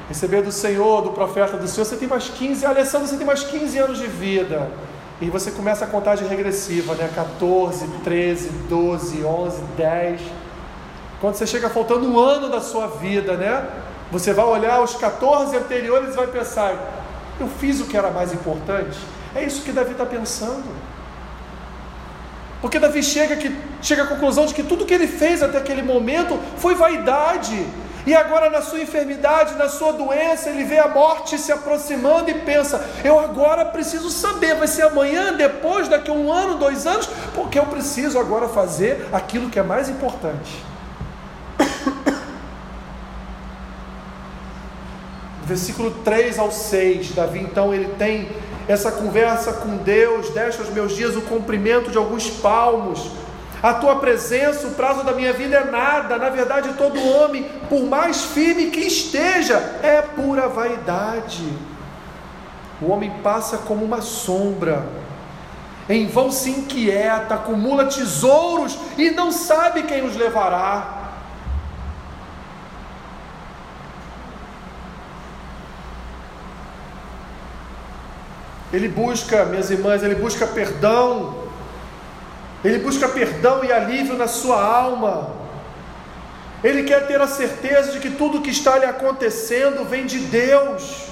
receber 0.08 0.42
do 0.42 0.50
Senhor, 0.50 1.02
do 1.02 1.10
profeta 1.10 1.56
do 1.56 1.68
Senhor, 1.68 1.84
você 1.84 1.96
tem 1.96 2.08
mais 2.08 2.28
15, 2.28 2.66
Alessandro, 2.66 3.06
você 3.06 3.16
tem 3.16 3.26
mais 3.26 3.44
15 3.44 3.78
anos 3.78 3.98
de 3.98 4.06
vida. 4.06 4.68
E 5.20 5.28
você 5.28 5.50
começa 5.50 5.84
a 5.84 5.88
contagem 5.88 6.26
regressiva, 6.26 6.94
né? 6.94 7.10
14, 7.14 7.86
13, 8.02 8.48
12, 8.68 9.24
11, 9.24 9.62
10. 9.76 10.20
Quando 11.20 11.34
você 11.34 11.46
chega 11.46 11.68
faltando 11.68 12.10
um 12.10 12.18
ano 12.18 12.48
da 12.48 12.60
sua 12.60 12.86
vida, 12.86 13.36
né? 13.36 13.68
Você 14.10 14.32
vai 14.32 14.46
olhar 14.46 14.80
os 14.82 14.94
14 14.94 15.54
anteriores 15.56 16.14
e 16.14 16.16
vai 16.16 16.26
pensar: 16.26 16.74
eu 17.38 17.46
fiz 17.46 17.80
o 17.80 17.84
que 17.84 17.96
era 17.96 18.10
mais 18.10 18.32
importante? 18.32 18.98
É 19.34 19.44
isso 19.44 19.62
que 19.62 19.72
Davi 19.72 19.92
está 19.92 20.06
pensando. 20.06 20.64
Porque 22.60 22.78
Davi 22.78 23.02
chega, 23.02 23.36
que, 23.36 23.54
chega 23.80 24.02
à 24.02 24.06
conclusão 24.06 24.44
de 24.46 24.54
que 24.54 24.62
tudo 24.62 24.84
que 24.84 24.92
ele 24.92 25.06
fez 25.06 25.42
até 25.42 25.58
aquele 25.58 25.82
momento 25.82 26.38
foi 26.58 26.74
vaidade. 26.74 27.66
E 28.06 28.14
agora, 28.14 28.48
na 28.48 28.62
sua 28.62 28.80
enfermidade, 28.80 29.54
na 29.56 29.68
sua 29.68 29.92
doença, 29.92 30.48
ele 30.50 30.64
vê 30.64 30.78
a 30.78 30.88
morte 30.88 31.38
se 31.38 31.52
aproximando 31.52 32.30
e 32.30 32.34
pensa: 32.34 32.82
eu 33.04 33.18
agora 33.18 33.64
preciso 33.64 34.10
saber, 34.10 34.54
vai 34.56 34.66
ser 34.66 34.82
amanhã, 34.82 35.32
depois, 35.34 35.88
daqui 35.88 36.10
a 36.10 36.14
um 36.14 36.32
ano, 36.32 36.56
dois 36.56 36.86
anos, 36.86 37.08
porque 37.34 37.58
eu 37.58 37.66
preciso 37.66 38.18
agora 38.18 38.48
fazer 38.48 39.06
aquilo 39.12 39.50
que 39.50 39.58
é 39.58 39.62
mais 39.62 39.88
importante. 39.88 40.64
versículo 45.44 45.90
3 46.04 46.38
ao 46.38 46.50
6, 46.52 47.10
Davi 47.12 47.40
então 47.40 47.74
ele 47.74 47.88
tem 47.98 48.28
essa 48.70 48.92
conversa 48.92 49.52
com 49.52 49.78
Deus, 49.78 50.30
deixa 50.30 50.60
aos 50.60 50.70
meus 50.70 50.94
dias 50.94 51.16
o 51.16 51.22
comprimento 51.22 51.90
de 51.90 51.98
alguns 51.98 52.30
palmos. 52.30 53.10
A 53.60 53.74
tua 53.74 53.96
presença, 53.96 54.68
o 54.68 54.74
prazo 54.74 55.02
da 55.02 55.12
minha 55.12 55.32
vida 55.32 55.56
é 55.56 55.64
nada. 55.64 56.16
Na 56.16 56.28
verdade, 56.28 56.74
todo 56.74 57.04
homem, 57.04 57.50
por 57.68 57.82
mais 57.82 58.22
firme 58.22 58.70
que 58.70 58.80
esteja, 58.80 59.56
é 59.82 60.00
pura 60.00 60.48
vaidade. 60.48 61.52
O 62.80 62.92
homem 62.92 63.10
passa 63.24 63.58
como 63.58 63.84
uma 63.84 64.00
sombra. 64.00 64.86
Em 65.88 66.06
vão 66.06 66.30
se 66.30 66.50
inquieta, 66.50 67.34
acumula 67.34 67.86
tesouros 67.86 68.78
e 68.96 69.10
não 69.10 69.32
sabe 69.32 69.82
quem 69.82 70.06
os 70.06 70.16
levará. 70.16 70.99
Ele 78.72 78.88
busca, 78.88 79.44
minhas 79.44 79.70
irmãs, 79.70 80.02
ele 80.02 80.14
busca 80.14 80.46
perdão. 80.46 81.34
Ele 82.64 82.78
busca 82.78 83.08
perdão 83.08 83.64
e 83.64 83.72
alívio 83.72 84.16
na 84.16 84.28
sua 84.28 84.62
alma. 84.62 85.30
Ele 86.62 86.82
quer 86.82 87.06
ter 87.06 87.20
a 87.20 87.26
certeza 87.26 87.92
de 87.92 87.98
que 87.98 88.10
tudo 88.10 88.42
que 88.42 88.50
está 88.50 88.78
lhe 88.78 88.84
acontecendo 88.84 89.88
vem 89.88 90.04
de 90.04 90.18
Deus, 90.18 91.06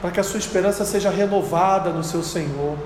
para 0.00 0.10
que 0.10 0.18
a 0.18 0.24
sua 0.24 0.38
esperança 0.38 0.84
seja 0.84 1.10
renovada 1.10 1.90
no 1.90 2.02
seu 2.02 2.22
Senhor. 2.22 2.76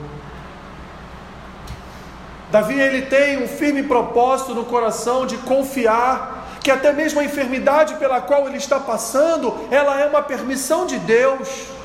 Davi 2.51 2.79
ele 2.79 3.03
tem 3.03 3.43
um 3.43 3.49
firme 3.49 3.83
propósito 3.83 4.55
no 4.55 4.65
coração 4.65 5.27
de 5.27 5.37
confiar 5.39 6.47
que 6.63 6.71
até 6.71 6.93
mesmo 6.93 7.21
a 7.21 7.25
enfermidade 7.25 7.95
pela 7.95 8.21
qual 8.21 8.47
ele 8.47 8.59
está 8.59 8.79
passando, 8.79 9.55
ela 9.71 10.01
é 10.01 10.07
uma 10.07 10.23
permissão 10.23 10.87
de 10.87 10.99
Deus 10.99 11.76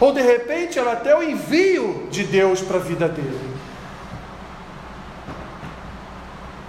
ou 0.00 0.12
de 0.14 0.22
repente 0.22 0.78
ela 0.78 0.92
até 0.92 1.14
o 1.14 1.22
envio 1.22 2.08
de 2.10 2.24
Deus 2.24 2.62
para 2.62 2.78
a 2.78 2.80
vida 2.80 3.06
dele. 3.06 3.50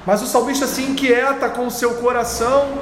Mas 0.06 0.22
o 0.22 0.28
salmista 0.28 0.68
se 0.68 0.82
inquieta 0.82 1.50
com 1.50 1.68
o 1.68 1.72
seu 1.72 1.96
coração. 1.96 2.80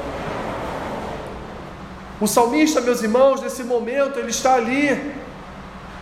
O 2.19 2.27
salmista, 2.27 2.81
meus 2.81 3.03
irmãos, 3.03 3.41
nesse 3.41 3.63
momento, 3.63 4.17
ele 4.17 4.31
está 4.31 4.55
ali, 4.55 5.13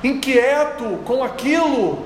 inquieto 0.04 1.00
com 1.06 1.24
aquilo, 1.24 2.06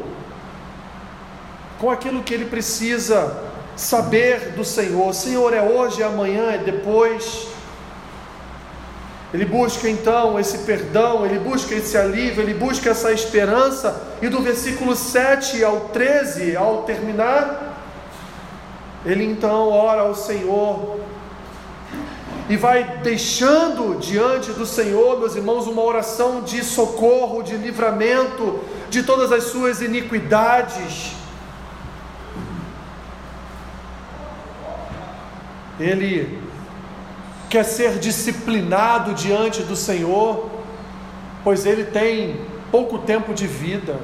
com 1.78 1.92
aquilo 1.92 2.24
que 2.24 2.34
ele 2.34 2.46
precisa 2.46 3.44
saber 3.76 4.54
do 4.54 4.66
Senhor. 4.66 5.14
Senhor, 5.14 5.54
é 5.54 5.62
hoje, 5.62 6.02
é 6.02 6.06
amanhã, 6.06 6.52
é 6.52 6.58
depois. 6.58 7.51
Ele 9.34 9.46
busca 9.46 9.90
então 9.90 10.40
esse 10.40 10.60
perdão, 10.60 11.26
ele 11.26 11.40
busca 11.40 11.74
esse 11.74 11.98
alívio, 11.98 12.44
ele 12.44 12.54
busca 12.54 12.90
essa 12.90 13.14
esperança, 13.14 14.02
e 14.22 14.28
do 14.28 14.42
versículo 14.42 14.96
7 14.96 15.64
ao 15.64 15.82
13, 15.90 16.56
ao 16.56 16.84
terminar, 16.84 17.72
ele 19.06 19.24
então 19.24 19.70
ora 19.70 20.02
ao 20.02 20.14
Senhor 20.14 21.00
e 22.52 22.58
vai 22.58 22.98
deixando 23.02 23.98
diante 23.98 24.52
do 24.52 24.66
Senhor, 24.66 25.18
meus 25.18 25.38
irmãos, 25.38 25.68
uma 25.68 25.82
oração 25.82 26.42
de 26.42 26.62
socorro, 26.66 27.42
de 27.42 27.56
livramento 27.56 28.60
de 28.90 29.04
todas 29.04 29.32
as 29.32 29.46
suas 29.46 29.82
iniquidades. 29.82 31.14
Ele 35.80 36.38
quer 37.52 37.66
ser 37.66 38.00
disciplinado 38.00 39.14
diante 39.14 39.62
do 39.62 39.76
Senhor, 39.76 40.50
pois 41.44 41.66
ele 41.66 41.84
tem 41.84 42.40
pouco 42.72 43.00
tempo 43.00 43.34
de 43.34 43.46
vida, 43.46 44.00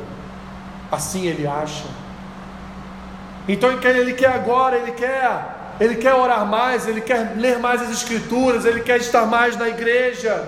assim 0.92 1.28
ele 1.28 1.48
acha. 1.48 1.86
Então 3.48 3.72
ele 3.72 4.14
quer 4.14 4.34
agora, 4.34 4.76
ele 4.78 4.92
quer, 4.92 5.76
ele 5.80 5.96
quer 5.96 6.14
orar 6.14 6.46
mais, 6.46 6.88
ele 6.88 7.00
quer 7.00 7.36
ler 7.38 7.58
mais 7.58 7.82
as 7.82 7.90
escrituras, 7.90 8.66
ele 8.66 8.82
quer 8.82 8.98
estar 8.98 9.26
mais 9.26 9.56
na 9.56 9.70
igreja. 9.70 10.46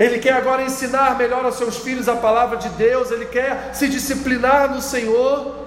Ele 0.00 0.18
quer 0.18 0.32
agora 0.32 0.64
ensinar 0.64 1.16
melhor 1.16 1.44
aos 1.44 1.54
seus 1.54 1.76
filhos 1.76 2.08
a 2.08 2.16
palavra 2.16 2.56
de 2.56 2.68
Deus, 2.70 3.12
ele 3.12 3.26
quer 3.26 3.70
se 3.72 3.88
disciplinar 3.88 4.74
no 4.74 4.80
Senhor. 4.80 5.61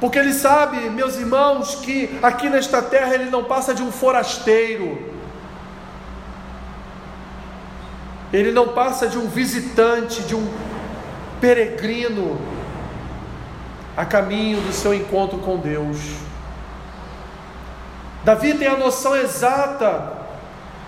Porque 0.00 0.18
ele 0.18 0.32
sabe, 0.32 0.88
meus 0.88 1.16
irmãos, 1.16 1.74
que 1.74 2.18
aqui 2.22 2.48
nesta 2.48 2.80
terra 2.80 3.14
ele 3.14 3.28
não 3.28 3.44
passa 3.44 3.74
de 3.74 3.82
um 3.82 3.92
forasteiro. 3.92 4.98
Ele 8.32 8.50
não 8.50 8.68
passa 8.68 9.06
de 9.06 9.18
um 9.18 9.28
visitante, 9.28 10.22
de 10.22 10.34
um 10.34 10.50
peregrino 11.38 12.40
a 13.94 14.06
caminho 14.06 14.62
do 14.62 14.72
seu 14.72 14.94
encontro 14.94 15.38
com 15.38 15.58
Deus. 15.58 15.98
Davi 18.24 18.54
tem 18.54 18.68
a 18.68 18.78
noção 18.78 19.14
exata 19.14 20.18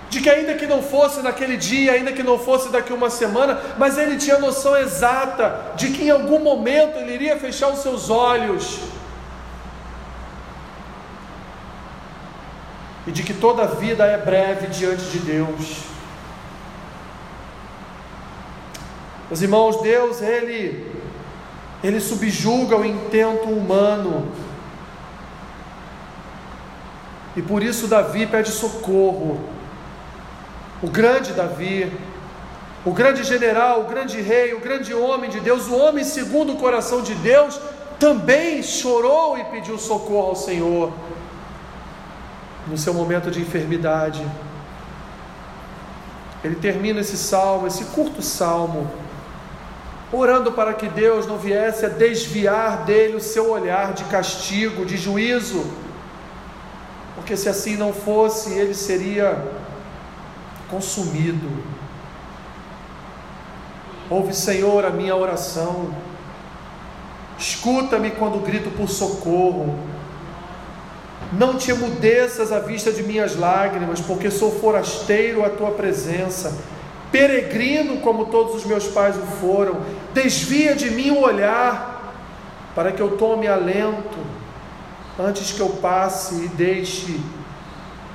de 0.09 0.21
que 0.21 0.31
ainda 0.31 0.55
que 0.55 0.67
não 0.67 0.83
fosse 0.83 1.21
naquele 1.21 1.59
dia, 1.59 1.93
ainda 1.93 2.13
que 2.13 2.23
não 2.23 2.39
fosse 2.39 2.71
daqui 2.71 2.93
uma 2.93 3.11
semana, 3.11 3.61
mas 3.77 3.99
ele 3.99 4.17
tinha 4.17 4.37
a 4.37 4.39
noção 4.39 4.75
exata 4.77 5.73
de 5.75 5.89
que 5.89 6.05
em 6.05 6.11
algum 6.11 6.39
momento 6.39 6.97
ele 6.99 7.13
iria 7.13 7.39
fechar 7.39 7.69
os 7.69 7.81
seus 7.81 8.09
olhos 8.09 8.92
e 13.07 13.11
de 13.11 13.23
que 13.23 13.35
toda 13.35 13.67
vida 13.67 14.05
é 14.07 14.17
breve 14.17 14.69
diante 14.69 15.05
de 15.07 15.19
Deus. 15.19 15.79
Meus 19.29 19.43
irmãos, 19.43 19.81
Deus, 19.81 20.21
Ele, 20.21 20.87
Ele 21.83 22.01
subjuga 22.01 22.77
o 22.77 22.85
intento 22.85 23.49
humano. 23.49 24.31
E 27.35 27.43
por 27.43 27.63
isso 27.63 27.89
Davi 27.89 28.27
pede 28.27 28.51
socorro. 28.51 29.41
O 30.83 30.89
grande 30.89 31.33
Davi, 31.33 31.91
o 32.85 32.93
grande 32.93 33.25
general, 33.25 33.81
o 33.81 33.85
grande 33.85 34.21
rei, 34.21 34.53
o 34.53 34.61
grande 34.61 34.93
homem 34.93 35.31
de 35.31 35.41
Deus, 35.41 35.67
o 35.67 35.77
homem 35.77 36.05
segundo 36.05 36.53
o 36.53 36.57
coração 36.57 37.03
de 37.03 37.15
Deus, 37.15 37.59
também 37.99 38.63
chorou 38.63 39.39
e 39.39 39.45
pediu 39.45 39.79
socorro 39.79 40.29
ao 40.29 40.37
Senhor 40.37 40.93
no 42.73 42.79
seu 42.79 42.95
momento 42.95 43.31
de 43.31 43.39
enfermidade. 43.39 44.27
Ele 46.43 46.57
termina 46.57 47.01
esse 47.01 47.19
salmo, 47.19 47.67
esse 47.67 47.85
curto 47.85 48.23
salmo, 48.23 48.91
orando 50.11 50.53
para 50.53 50.73
que 50.73 50.89
Deus 50.89 51.27
não 51.27 51.37
viesse 51.37 51.85
a 51.85 51.91
desviar 51.91 52.85
dele 52.85 53.17
o 53.17 53.21
seu 53.21 53.51
olhar 53.51 53.93
de 53.93 54.05
castigo, 54.05 54.87
de 54.87 54.97
juízo, 54.97 55.65
porque 57.15 57.37
se 57.37 57.49
assim 57.49 57.77
não 57.77 57.93
fosse, 57.93 58.55
ele 58.55 58.73
seria 58.73 59.47
consumido. 60.71 61.49
Ouve, 64.09 64.35
Senhor, 64.35 64.87
a 64.87 64.91
minha 64.91 65.15
oração, 65.15 65.95
escuta-me 67.39 68.11
quando 68.13 68.43
grito 68.43 68.71
por 68.71 68.89
socorro 68.89 69.92
não 71.33 71.57
te 71.57 71.71
emudeças 71.71 72.53
à 72.53 72.59
vista 72.59 72.93
de 72.93 73.03
minhas 73.03 73.37
lágrimas, 73.37 74.01
porque 74.01 74.31
sou 74.31 74.51
forasteiro 74.61 75.45
à 75.45 75.51
tua 75.51 75.71
presença, 75.71 76.57
peregrino 77.11 77.99
como 77.99 78.27
todos 78.27 78.55
os 78.57 78.65
meus 78.65 78.87
pais 78.87 79.17
o 79.17 79.27
foram. 79.41 79.81
Desvia 80.13 80.75
de 80.75 80.91
mim 80.91 81.11
o 81.11 81.21
olhar, 81.21 82.15
para 82.75 82.93
que 82.93 83.01
eu 83.01 83.17
tome 83.17 83.49
alento, 83.49 84.19
antes 85.19 85.53
que 85.53 85.61
eu 85.61 85.69
passe 85.69 86.35
e 86.35 86.49
deixe 86.49 87.19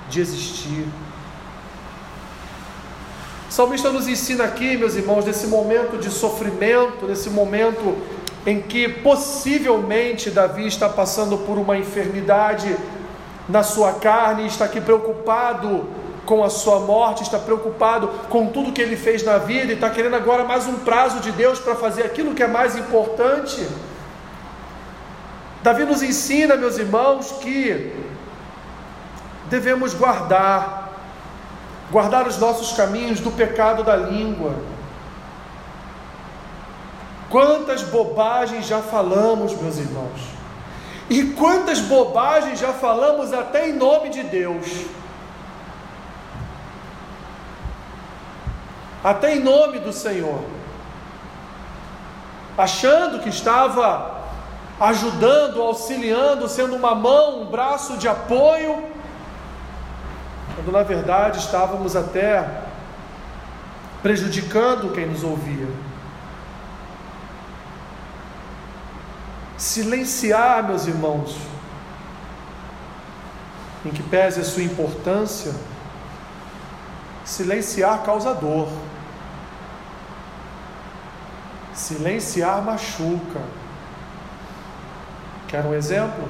de 0.09 0.21
existir. 0.21 0.85
O 3.49 3.51
salmista 3.51 3.89
nos 3.89 4.07
ensina 4.07 4.43
aqui, 4.43 4.77
meus 4.77 4.95
irmãos, 4.95 5.25
nesse 5.25 5.47
momento 5.47 5.97
de 5.97 6.11
sofrimento, 6.11 7.07
nesse 7.07 7.29
momento 7.29 7.97
em 8.45 8.61
que 8.61 8.87
possivelmente 8.87 10.29
Davi 10.29 10.67
está 10.67 10.87
passando 10.87 11.37
por 11.39 11.57
uma 11.57 11.77
enfermidade 11.77 12.75
na 13.47 13.63
sua 13.63 13.93
carne, 13.93 14.45
está 14.45 14.65
aqui 14.65 14.81
preocupado 14.81 15.87
com 16.25 16.43
a 16.43 16.49
sua 16.49 16.81
morte, 16.81 17.23
está 17.23 17.39
preocupado 17.39 18.09
com 18.29 18.47
tudo 18.47 18.73
que 18.73 18.81
ele 18.81 18.97
fez 18.97 19.23
na 19.23 19.37
vida 19.37 19.71
e 19.71 19.75
está 19.75 19.89
querendo 19.89 20.15
agora 20.15 20.43
mais 20.43 20.67
um 20.67 20.75
prazo 20.79 21.21
de 21.21 21.31
Deus 21.31 21.57
para 21.57 21.75
fazer 21.75 22.03
aquilo 22.03 22.35
que 22.35 22.43
é 22.43 22.47
mais 22.47 22.75
importante. 22.75 23.65
Davi 25.63 25.85
nos 25.85 26.03
ensina, 26.03 26.55
meus 26.55 26.77
irmãos, 26.77 27.31
que 27.41 27.95
devemos 29.49 29.93
guardar, 29.93 30.91
guardar 31.89 32.27
os 32.27 32.37
nossos 32.37 32.75
caminhos 32.75 33.21
do 33.21 33.31
pecado 33.31 33.83
da 33.83 33.95
língua. 33.95 34.53
Quantas 37.29 37.83
bobagens 37.83 38.67
já 38.67 38.81
falamos, 38.81 39.53
meus 39.53 39.77
irmãos. 39.77 40.36
E 41.09 41.23
quantas 41.31 41.79
bobagens 41.79 42.59
já 42.59 42.73
falamos 42.73 43.31
até 43.33 43.69
em 43.69 43.73
nome 43.73 44.09
de 44.09 44.23
Deus. 44.23 44.85
Até 49.03 49.35
em 49.35 49.39
nome 49.39 49.79
do 49.79 49.93
Senhor. 49.93 50.43
Achando 52.57 53.19
que 53.19 53.29
estava 53.29 54.17
ajudando, 54.79 55.61
auxiliando, 55.61 56.47
sendo 56.49 56.75
uma 56.75 56.93
mão, 56.93 57.41
um 57.41 57.45
braço 57.45 57.97
de 57.97 58.07
apoio, 58.07 58.83
quando 60.55 60.71
na 60.71 60.83
verdade 60.83 61.39
estávamos 61.39 61.95
até 61.95 62.63
prejudicando 64.01 64.93
quem 64.93 65.07
nos 65.07 65.23
ouvia. 65.23 65.67
Silenciar, 69.57 70.63
meus 70.63 70.85
irmãos, 70.85 71.35
em 73.83 73.89
que 73.89 74.03
pese 74.03 74.39
a 74.39 74.43
sua 74.43 74.63
importância, 74.63 75.53
silenciar 77.25 78.03
causa 78.03 78.33
dor, 78.33 78.69
silenciar 81.73 82.61
machuca. 82.61 83.41
Quer 85.47 85.65
um 85.65 85.73
exemplo? 85.73 86.27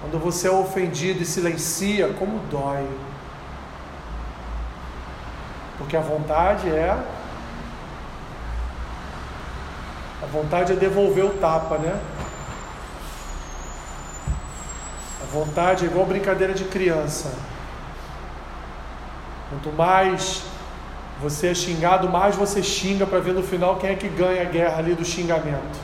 Quando 0.00 0.18
você 0.18 0.46
é 0.46 0.50
ofendido 0.50 1.22
e 1.22 1.26
silencia, 1.26 2.12
como 2.14 2.38
dói. 2.50 2.86
Porque 5.78 5.96
a 5.96 6.00
vontade 6.00 6.68
é 6.68 6.96
A 10.24 10.26
vontade 10.26 10.72
é 10.72 10.76
devolver 10.76 11.26
o 11.26 11.34
tapa, 11.34 11.76
né? 11.76 12.00
A 15.22 15.26
vontade 15.30 15.84
é 15.84 15.88
igual 15.88 16.06
brincadeira 16.06 16.54
de 16.54 16.64
criança. 16.64 17.30
Quanto 19.50 19.70
mais 19.76 20.42
você 21.20 21.48
é 21.48 21.54
xingado, 21.54 22.08
mais 22.08 22.36
você 22.36 22.62
xinga 22.62 23.06
para 23.06 23.18
ver 23.18 23.34
no 23.34 23.42
final 23.42 23.76
quem 23.76 23.90
é 23.90 23.94
que 23.94 24.08
ganha 24.08 24.40
a 24.40 24.46
guerra 24.46 24.78
ali 24.78 24.94
do 24.94 25.04
xingamento. 25.04 25.78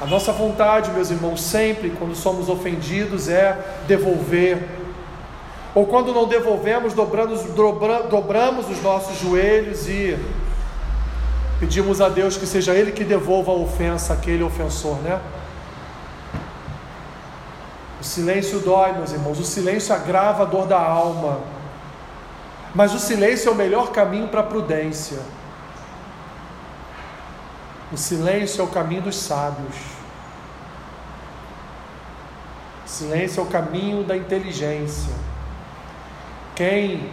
A 0.00 0.06
nossa 0.06 0.32
vontade, 0.32 0.90
meus 0.92 1.10
irmãos, 1.10 1.42
sempre 1.42 1.90
quando 1.90 2.16
somos 2.16 2.48
ofendidos 2.48 3.28
é 3.28 3.58
devolver 3.86 4.79
ou 5.74 5.86
quando 5.86 6.12
não 6.12 6.26
devolvemos, 6.26 6.92
dobramos, 6.94 7.42
dobra, 7.44 8.02
dobramos 8.04 8.68
os 8.68 8.82
nossos 8.82 9.18
joelhos 9.18 9.88
e 9.88 10.18
pedimos 11.58 12.00
a 12.00 12.08
Deus 12.08 12.36
que 12.36 12.46
seja 12.46 12.74
Ele 12.74 12.92
que 12.92 13.04
devolva 13.04 13.52
a 13.52 13.54
ofensa 13.54 14.14
àquele 14.14 14.42
ofensor, 14.42 14.96
né? 14.96 15.20
O 18.00 18.04
silêncio 18.04 18.60
dói, 18.60 18.92
meus 18.92 19.12
irmãos, 19.12 19.38
o 19.38 19.44
silêncio 19.44 19.94
agrava 19.94 20.42
a 20.42 20.46
dor 20.46 20.66
da 20.66 20.80
alma. 20.80 21.38
Mas 22.74 22.94
o 22.94 22.98
silêncio 22.98 23.50
é 23.50 23.52
o 23.52 23.54
melhor 23.54 23.90
caminho 23.90 24.28
para 24.28 24.40
a 24.40 24.44
prudência. 24.44 25.18
O 27.92 27.96
silêncio 27.96 28.62
é 28.62 28.64
o 28.64 28.68
caminho 28.68 29.02
dos 29.02 29.16
sábios. 29.16 29.76
silêncio 32.86 33.40
é 33.40 33.42
o 33.42 33.46
caminho 33.46 34.04
da 34.04 34.16
inteligência. 34.16 35.12
Quem, 36.60 37.08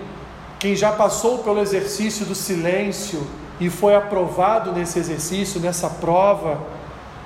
quem 0.59 0.75
já 0.75 0.91
passou 0.91 1.37
pelo 1.37 1.61
exercício 1.61 2.25
do 2.25 2.35
silêncio 2.35 3.25
e 3.61 3.69
foi 3.69 3.95
aprovado 3.95 4.73
nesse 4.73 4.99
exercício, 4.99 5.61
nessa 5.61 5.89
prova, 5.89 6.59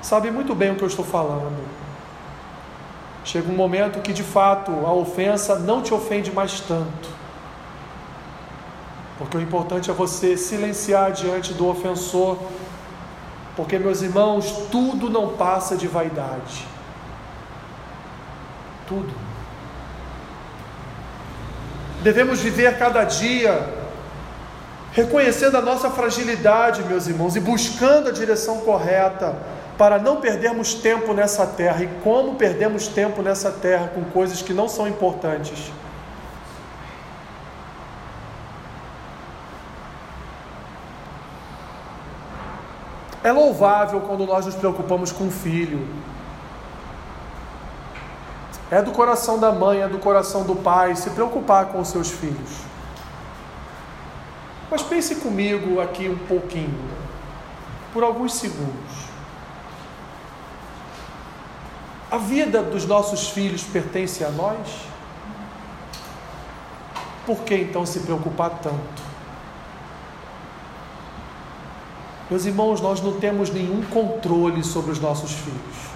sabe 0.04 0.30
muito 0.30 0.54
bem 0.54 0.70
o 0.70 0.76
que 0.76 0.84
eu 0.84 0.88
estou 0.88 1.04
falando. 1.04 1.58
Chega 3.26 3.52
um 3.52 3.56
momento 3.56 4.04
que 4.04 4.14
de 4.14 4.22
fato 4.22 4.72
a 4.86 4.94
ofensa 4.94 5.58
não 5.58 5.82
te 5.82 5.96
ofende 5.96 6.32
mais 6.32 6.60
tanto. 6.60 7.10
Porque 9.18 9.38
o 9.38 9.42
importante 9.42 9.90
é 9.90 9.94
você 9.94 10.38
silenciar 10.38 11.14
diante 11.14 11.56
do 11.56 11.68
ofensor. 11.68 12.38
Porque, 13.56 13.80
meus 13.80 14.04
irmãos, 14.04 14.68
tudo 14.72 15.10
não 15.10 15.30
passa 15.30 15.76
de 15.76 15.88
vaidade. 15.88 16.68
Tudo. 18.88 19.31
Devemos 22.02 22.40
viver 22.40 22.78
cada 22.80 23.04
dia 23.04 23.82
reconhecendo 24.92 25.56
a 25.56 25.62
nossa 25.62 25.90
fragilidade, 25.90 26.84
meus 26.84 27.08
irmãos, 27.08 27.36
e 27.36 27.40
buscando 27.40 28.10
a 28.10 28.12
direção 28.12 28.62
correta 28.62 29.36
para 29.78 29.98
não 30.00 30.18
perdermos 30.18 30.74
tempo 30.74 31.14
nessa 31.14 31.46
terra. 31.46 31.84
E 31.84 31.88
como 32.04 32.36
perdemos 32.36 32.88
tempo 32.88 33.22
nessa 33.22 33.52
terra 33.52 33.90
com 33.94 34.04
coisas 34.06 34.42
que 34.42 34.52
não 34.52 34.68
são 34.68 34.88
importantes? 34.88 35.72
É 43.24 43.32
louvável 43.32 44.02
quando 44.02 44.26
nós 44.26 44.48
nos 44.48 44.56
preocupamos 44.56 45.12
com 45.12 45.28
o 45.28 45.32
filho. 45.32 45.88
É 48.72 48.82
do 48.82 48.92
coração 48.92 49.38
da 49.38 49.52
mãe, 49.52 49.82
é 49.82 49.88
do 49.88 50.00
coração 50.00 50.44
do 50.44 50.56
pai 50.56 50.96
se 50.96 51.10
preocupar 51.10 51.66
com 51.66 51.82
os 51.82 51.90
seus 51.90 52.10
filhos. 52.10 52.62
Mas 54.72 54.82
pense 54.82 55.16
comigo 55.16 55.82
aqui 55.82 56.08
um 56.08 56.18
pouquinho, 56.18 56.80
por 57.92 58.02
alguns 58.02 58.34
segundos. 58.36 59.12
A 62.10 62.18
vida 62.18 62.64
dos 62.64 62.86
nossos 62.86 63.30
filhos 63.30 63.64
pertence 63.64 64.24
a 64.24 64.30
nós? 64.30 64.86
Por 67.26 67.40
que 67.40 67.56
então 67.56 67.86
se 67.86 68.00
preocupar 68.00 68.52
tanto? 68.62 69.12
Meus 72.30 72.46
irmãos, 72.46 72.80
nós 72.80 73.02
não 73.02 73.20
temos 73.20 73.50
nenhum 73.50 73.84
controle 73.84 74.64
sobre 74.64 74.92
os 74.92 75.00
nossos 75.02 75.34
filhos. 75.34 75.92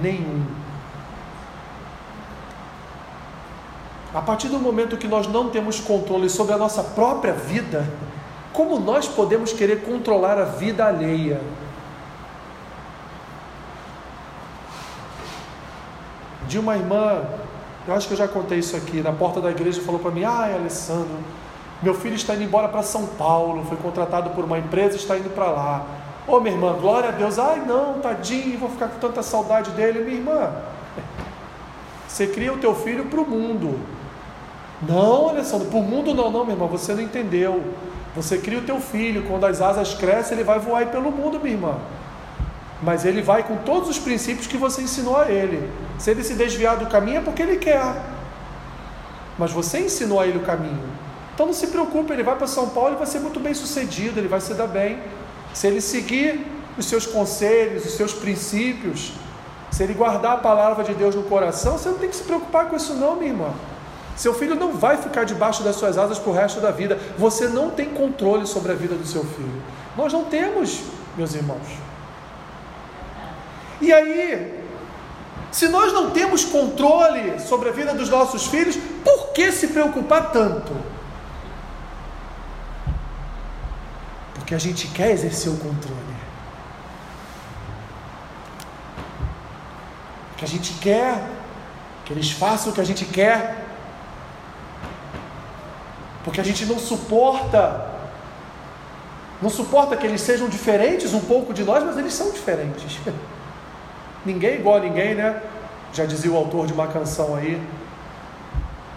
Nenhum. 0.00 0.67
A 4.18 4.20
partir 4.20 4.48
do 4.48 4.58
momento 4.58 4.96
que 4.96 5.06
nós 5.06 5.28
não 5.28 5.48
temos 5.48 5.78
controle 5.78 6.28
sobre 6.28 6.52
a 6.52 6.58
nossa 6.58 6.82
própria 6.82 7.32
vida, 7.32 7.88
como 8.52 8.80
nós 8.80 9.06
podemos 9.06 9.52
querer 9.52 9.82
controlar 9.82 10.36
a 10.38 10.44
vida 10.44 10.84
alheia? 10.84 11.40
De 16.48 16.58
uma 16.58 16.76
irmã, 16.76 17.22
eu 17.86 17.94
acho 17.94 18.08
que 18.08 18.14
eu 18.14 18.18
já 18.18 18.26
contei 18.26 18.58
isso 18.58 18.76
aqui, 18.76 19.00
na 19.00 19.12
porta 19.12 19.40
da 19.40 19.52
igreja 19.52 19.80
falou 19.82 20.00
para 20.00 20.10
mim: 20.10 20.24
"Ai, 20.24 20.52
Alessandro, 20.52 21.18
meu 21.80 21.94
filho 21.94 22.16
está 22.16 22.34
indo 22.34 22.42
embora 22.42 22.66
para 22.66 22.82
São 22.82 23.06
Paulo, 23.06 23.64
foi 23.66 23.76
contratado 23.76 24.30
por 24.30 24.44
uma 24.44 24.58
empresa 24.58 24.96
está 24.96 25.16
indo 25.16 25.32
para 25.32 25.48
lá. 25.48 25.86
Ô 26.26 26.34
oh, 26.34 26.40
minha 26.40 26.56
irmã, 26.56 26.72
glória 26.72 27.10
a 27.10 27.12
Deus. 27.12 27.38
Ai, 27.38 27.62
não, 27.64 28.00
tadinho, 28.00 28.58
vou 28.58 28.68
ficar 28.68 28.88
com 28.88 28.98
tanta 28.98 29.22
saudade 29.22 29.70
dele. 29.70 30.00
Minha 30.00 30.16
irmã, 30.16 30.52
você 32.08 32.26
cria 32.26 32.52
o 32.52 32.58
teu 32.58 32.74
filho 32.74 33.04
para 33.04 33.20
o 33.20 33.24
mundo. 33.24 33.97
Não, 34.82 35.28
Alessandro, 35.28 35.68
o 35.76 35.82
mundo 35.82 36.14
não, 36.14 36.30
não, 36.30 36.44
meu 36.44 36.54
irmão, 36.54 36.68
você 36.68 36.94
não 36.94 37.00
entendeu. 37.00 37.62
Você 38.14 38.38
cria 38.38 38.58
o 38.58 38.62
teu 38.62 38.80
filho, 38.80 39.24
quando 39.28 39.44
as 39.44 39.60
asas 39.60 39.94
crescem, 39.94 40.36
ele 40.36 40.44
vai 40.44 40.58
voar 40.58 40.86
pelo 40.86 41.10
mundo, 41.10 41.40
minha 41.40 41.54
irmã. 41.54 41.76
Mas 42.82 43.04
ele 43.04 43.22
vai 43.22 43.42
com 43.42 43.56
todos 43.56 43.88
os 43.88 43.98
princípios 43.98 44.46
que 44.46 44.56
você 44.56 44.82
ensinou 44.82 45.16
a 45.16 45.30
ele. 45.30 45.68
Se 45.98 46.10
ele 46.10 46.22
se 46.22 46.34
desviar 46.34 46.76
do 46.76 46.86
caminho 46.86 47.18
é 47.18 47.20
porque 47.20 47.42
ele 47.42 47.56
quer. 47.56 48.00
Mas 49.36 49.50
você 49.50 49.80
ensinou 49.80 50.20
a 50.20 50.26
ele 50.26 50.38
o 50.38 50.42
caminho. 50.42 50.82
Então 51.34 51.46
não 51.46 51.52
se 51.52 51.68
preocupe, 51.68 52.12
ele 52.12 52.22
vai 52.22 52.36
para 52.36 52.46
São 52.46 52.68
Paulo 52.70 52.94
e 52.94 52.96
vai 52.96 53.06
ser 53.06 53.20
muito 53.20 53.38
bem 53.38 53.54
sucedido, 53.54 54.18
ele 54.18 54.28
vai 54.28 54.40
se 54.40 54.54
dar 54.54 54.66
bem. 54.66 54.98
Se 55.54 55.66
ele 55.66 55.80
seguir 55.80 56.44
os 56.76 56.86
seus 56.86 57.06
conselhos, 57.06 57.84
os 57.84 57.92
seus 57.92 58.12
princípios, 58.12 59.12
se 59.70 59.82
ele 59.82 59.94
guardar 59.94 60.32
a 60.32 60.36
palavra 60.38 60.84
de 60.84 60.94
Deus 60.94 61.14
no 61.14 61.24
coração, 61.24 61.78
você 61.78 61.88
não 61.88 61.98
tem 61.98 62.08
que 62.08 62.16
se 62.16 62.24
preocupar 62.24 62.66
com 62.66 62.76
isso, 62.76 62.94
não, 62.94 63.16
minha 63.16 63.30
irmã. 63.30 63.52
Seu 64.18 64.34
filho 64.34 64.56
não 64.56 64.72
vai 64.72 64.96
ficar 64.96 65.22
debaixo 65.22 65.62
das 65.62 65.76
suas 65.76 65.96
asas 65.96 66.18
para 66.18 66.30
o 66.30 66.34
resto 66.34 66.60
da 66.60 66.72
vida. 66.72 66.98
Você 67.16 67.46
não 67.46 67.70
tem 67.70 67.90
controle 67.90 68.48
sobre 68.48 68.72
a 68.72 68.74
vida 68.74 68.96
do 68.96 69.06
seu 69.06 69.22
filho. 69.22 69.62
Nós 69.96 70.12
não 70.12 70.24
temos, 70.24 70.80
meus 71.16 71.36
irmãos. 71.36 71.68
E 73.80 73.92
aí, 73.92 74.60
se 75.52 75.68
nós 75.68 75.92
não 75.92 76.10
temos 76.10 76.44
controle 76.44 77.38
sobre 77.38 77.68
a 77.68 77.72
vida 77.72 77.94
dos 77.94 78.08
nossos 78.08 78.48
filhos, 78.48 78.76
por 79.04 79.28
que 79.28 79.52
se 79.52 79.68
preocupar 79.68 80.32
tanto? 80.32 80.72
Porque 84.34 84.52
a 84.52 84.58
gente 84.58 84.88
quer 84.88 85.12
exercer 85.12 85.52
o 85.52 85.56
controle. 85.58 85.96
Que 90.36 90.44
a 90.44 90.48
gente 90.48 90.72
quer 90.80 91.24
que 92.04 92.12
eles 92.12 92.32
façam 92.32 92.72
o 92.72 92.74
que 92.74 92.80
a 92.80 92.84
gente 92.84 93.04
quer 93.04 93.67
porque 96.24 96.40
a 96.40 96.44
gente 96.44 96.66
não 96.66 96.78
suporta, 96.78 97.86
não 99.40 99.50
suporta 99.50 99.96
que 99.96 100.06
eles 100.06 100.20
sejam 100.20 100.48
diferentes 100.48 101.14
um 101.14 101.20
pouco 101.20 101.54
de 101.54 101.64
nós, 101.64 101.84
mas 101.84 101.96
eles 101.96 102.12
são 102.12 102.30
diferentes. 102.32 102.98
ninguém 104.24 104.50
é 104.50 104.54
igual 104.56 104.76
a 104.76 104.80
ninguém, 104.80 105.14
né? 105.14 105.42
Já 105.92 106.04
dizia 106.04 106.30
o 106.30 106.36
autor 106.36 106.66
de 106.66 106.72
uma 106.72 106.86
canção 106.88 107.34
aí. 107.34 107.60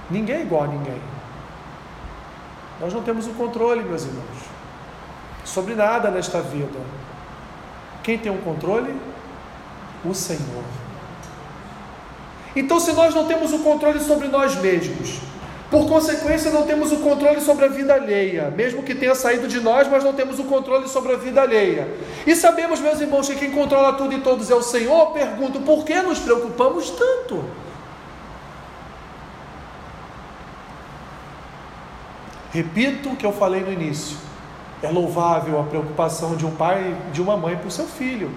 Ninguém 0.09 0.37
é 0.37 0.41
igual 0.41 0.63
a 0.63 0.67
ninguém. 0.67 1.01
Nós 2.79 2.93
não 2.93 3.03
temos 3.03 3.27
o 3.27 3.31
controle, 3.31 3.83
meus 3.83 4.03
irmãos, 4.03 4.37
sobre 5.45 5.75
nada 5.75 6.09
nesta 6.09 6.41
vida. 6.41 6.79
Quem 8.03 8.17
tem 8.17 8.31
o 8.31 8.35
um 8.35 8.41
controle? 8.41 8.93
O 10.03 10.13
Senhor. 10.15 10.63
Então, 12.55 12.79
se 12.79 12.91
nós 12.93 13.13
não 13.13 13.27
temos 13.27 13.53
o 13.53 13.59
controle 13.59 13.99
sobre 13.99 14.27
nós 14.27 14.55
mesmos, 14.55 15.21
por 15.71 15.87
consequência, 15.87 16.51
não 16.51 16.63
temos 16.63 16.91
o 16.91 16.97
controle 16.97 17.39
sobre 17.39 17.63
a 17.63 17.69
vida 17.69 17.93
alheia, 17.93 18.53
mesmo 18.53 18.83
que 18.83 18.93
tenha 18.93 19.15
saído 19.15 19.47
de 19.47 19.61
nós, 19.61 19.87
mas 19.87 20.03
não 20.03 20.11
temos 20.11 20.37
o 20.37 20.43
controle 20.43 20.85
sobre 20.89 21.13
a 21.13 21.15
vida 21.15 21.41
alheia. 21.41 21.87
E 22.27 22.35
sabemos, 22.35 22.81
meus 22.81 22.99
irmãos, 22.99 23.29
que 23.29 23.35
quem 23.35 23.51
controla 23.51 23.93
tudo 23.93 24.13
e 24.13 24.19
todos 24.19 24.51
é 24.51 24.55
o 24.55 24.61
Senhor. 24.61 25.13
Pergunto, 25.13 25.61
por 25.61 25.85
que 25.85 25.95
nos 26.01 26.19
preocupamos 26.19 26.89
tanto? 26.89 27.45
Repito 32.51 33.11
o 33.11 33.15
que 33.15 33.25
eu 33.25 33.31
falei 33.31 33.61
no 33.61 33.71
início. 33.71 34.17
É 34.83 34.89
louvável 34.89 35.57
a 35.57 35.63
preocupação 35.63 36.35
de 36.35 36.45
um 36.45 36.51
pai 36.51 36.97
de 37.13 37.21
uma 37.21 37.37
mãe 37.37 37.55
por 37.55 37.71
seu 37.71 37.87
filho. 37.87 38.29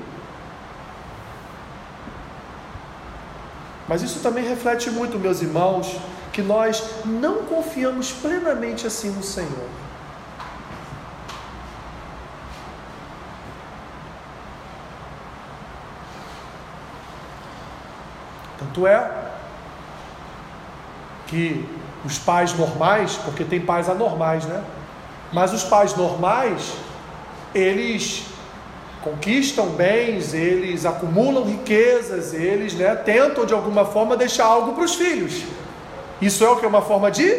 Mas 3.88 4.02
isso 4.02 4.20
também 4.20 4.44
reflete 4.44 4.88
muito, 4.88 5.18
meus 5.18 5.42
irmãos, 5.42 5.98
que 6.34 6.42
nós 6.42 6.82
não 7.04 7.44
confiamos 7.44 8.10
plenamente 8.10 8.88
assim 8.88 9.08
no 9.10 9.22
Senhor. 9.22 9.68
Tanto 18.58 18.84
é 18.84 19.08
que 21.28 21.64
os 22.04 22.18
pais 22.18 22.52
normais, 22.54 23.16
porque 23.24 23.44
tem 23.44 23.60
pais 23.60 23.88
anormais, 23.88 24.44
né? 24.44 24.64
Mas 25.32 25.52
os 25.52 25.62
pais 25.62 25.94
normais, 25.94 26.72
eles 27.54 28.24
conquistam 29.04 29.66
bens, 29.68 30.34
eles 30.34 30.84
acumulam 30.84 31.44
riquezas, 31.44 32.34
eles 32.34 32.74
né, 32.74 32.92
tentam 32.96 33.46
de 33.46 33.54
alguma 33.54 33.84
forma 33.84 34.16
deixar 34.16 34.46
algo 34.46 34.72
para 34.72 34.82
os 34.84 34.96
filhos. 34.96 35.44
Isso 36.20 36.44
é 36.44 36.48
o 36.48 36.56
que 36.56 36.64
é 36.64 36.68
uma 36.68 36.82
forma 36.82 37.10
de 37.10 37.30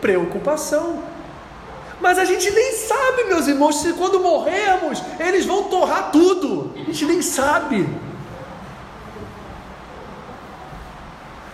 preocupação. 0.00 1.02
Mas 2.00 2.18
a 2.18 2.24
gente 2.24 2.50
nem 2.50 2.72
sabe, 2.72 3.24
meus 3.24 3.46
irmãos, 3.46 3.80
se 3.80 3.92
quando 3.94 4.20
morrermos 4.20 5.02
eles 5.18 5.46
vão 5.46 5.64
torrar 5.64 6.10
tudo. 6.10 6.72
A 6.74 6.84
gente 6.84 7.04
nem 7.06 7.22
sabe. 7.22 7.88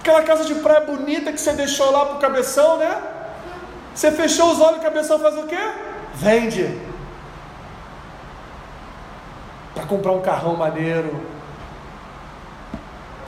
Aquela 0.00 0.22
casa 0.22 0.44
de 0.44 0.54
praia 0.56 0.80
bonita 0.80 1.32
que 1.32 1.40
você 1.40 1.52
deixou 1.52 1.90
lá 1.92 2.06
pro 2.06 2.18
cabeção, 2.18 2.78
né? 2.78 3.00
Você 3.94 4.10
fechou 4.10 4.50
os 4.50 4.60
olhos, 4.60 4.78
o 4.78 4.82
cabeção 4.82 5.18
faz 5.18 5.36
o 5.36 5.44
quê? 5.44 5.58
Vende. 6.14 6.78
Para 9.74 9.84
comprar 9.84 10.12
um 10.12 10.22
carrão 10.22 10.56
maneiro. 10.56 11.20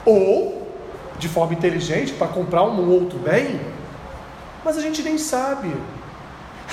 Ou 0.03 0.62
de 1.23 1.29
forma 1.29 1.53
inteligente 1.53 2.11
para 2.13 2.27
comprar 2.27 2.63
um 2.63 2.91
outro 2.91 3.17
bem, 3.17 3.61
mas 4.63 4.77
a 4.77 4.81
gente 4.81 5.01
nem 5.01 5.17
sabe. 5.17 5.73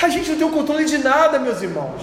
A 0.03 0.09
gente 0.09 0.29
não 0.31 0.39
tem 0.39 0.47
o 0.47 0.51
controle 0.51 0.85
de 0.85 0.99
nada, 0.99 1.39
meus 1.39 1.63
irmãos. 1.63 2.03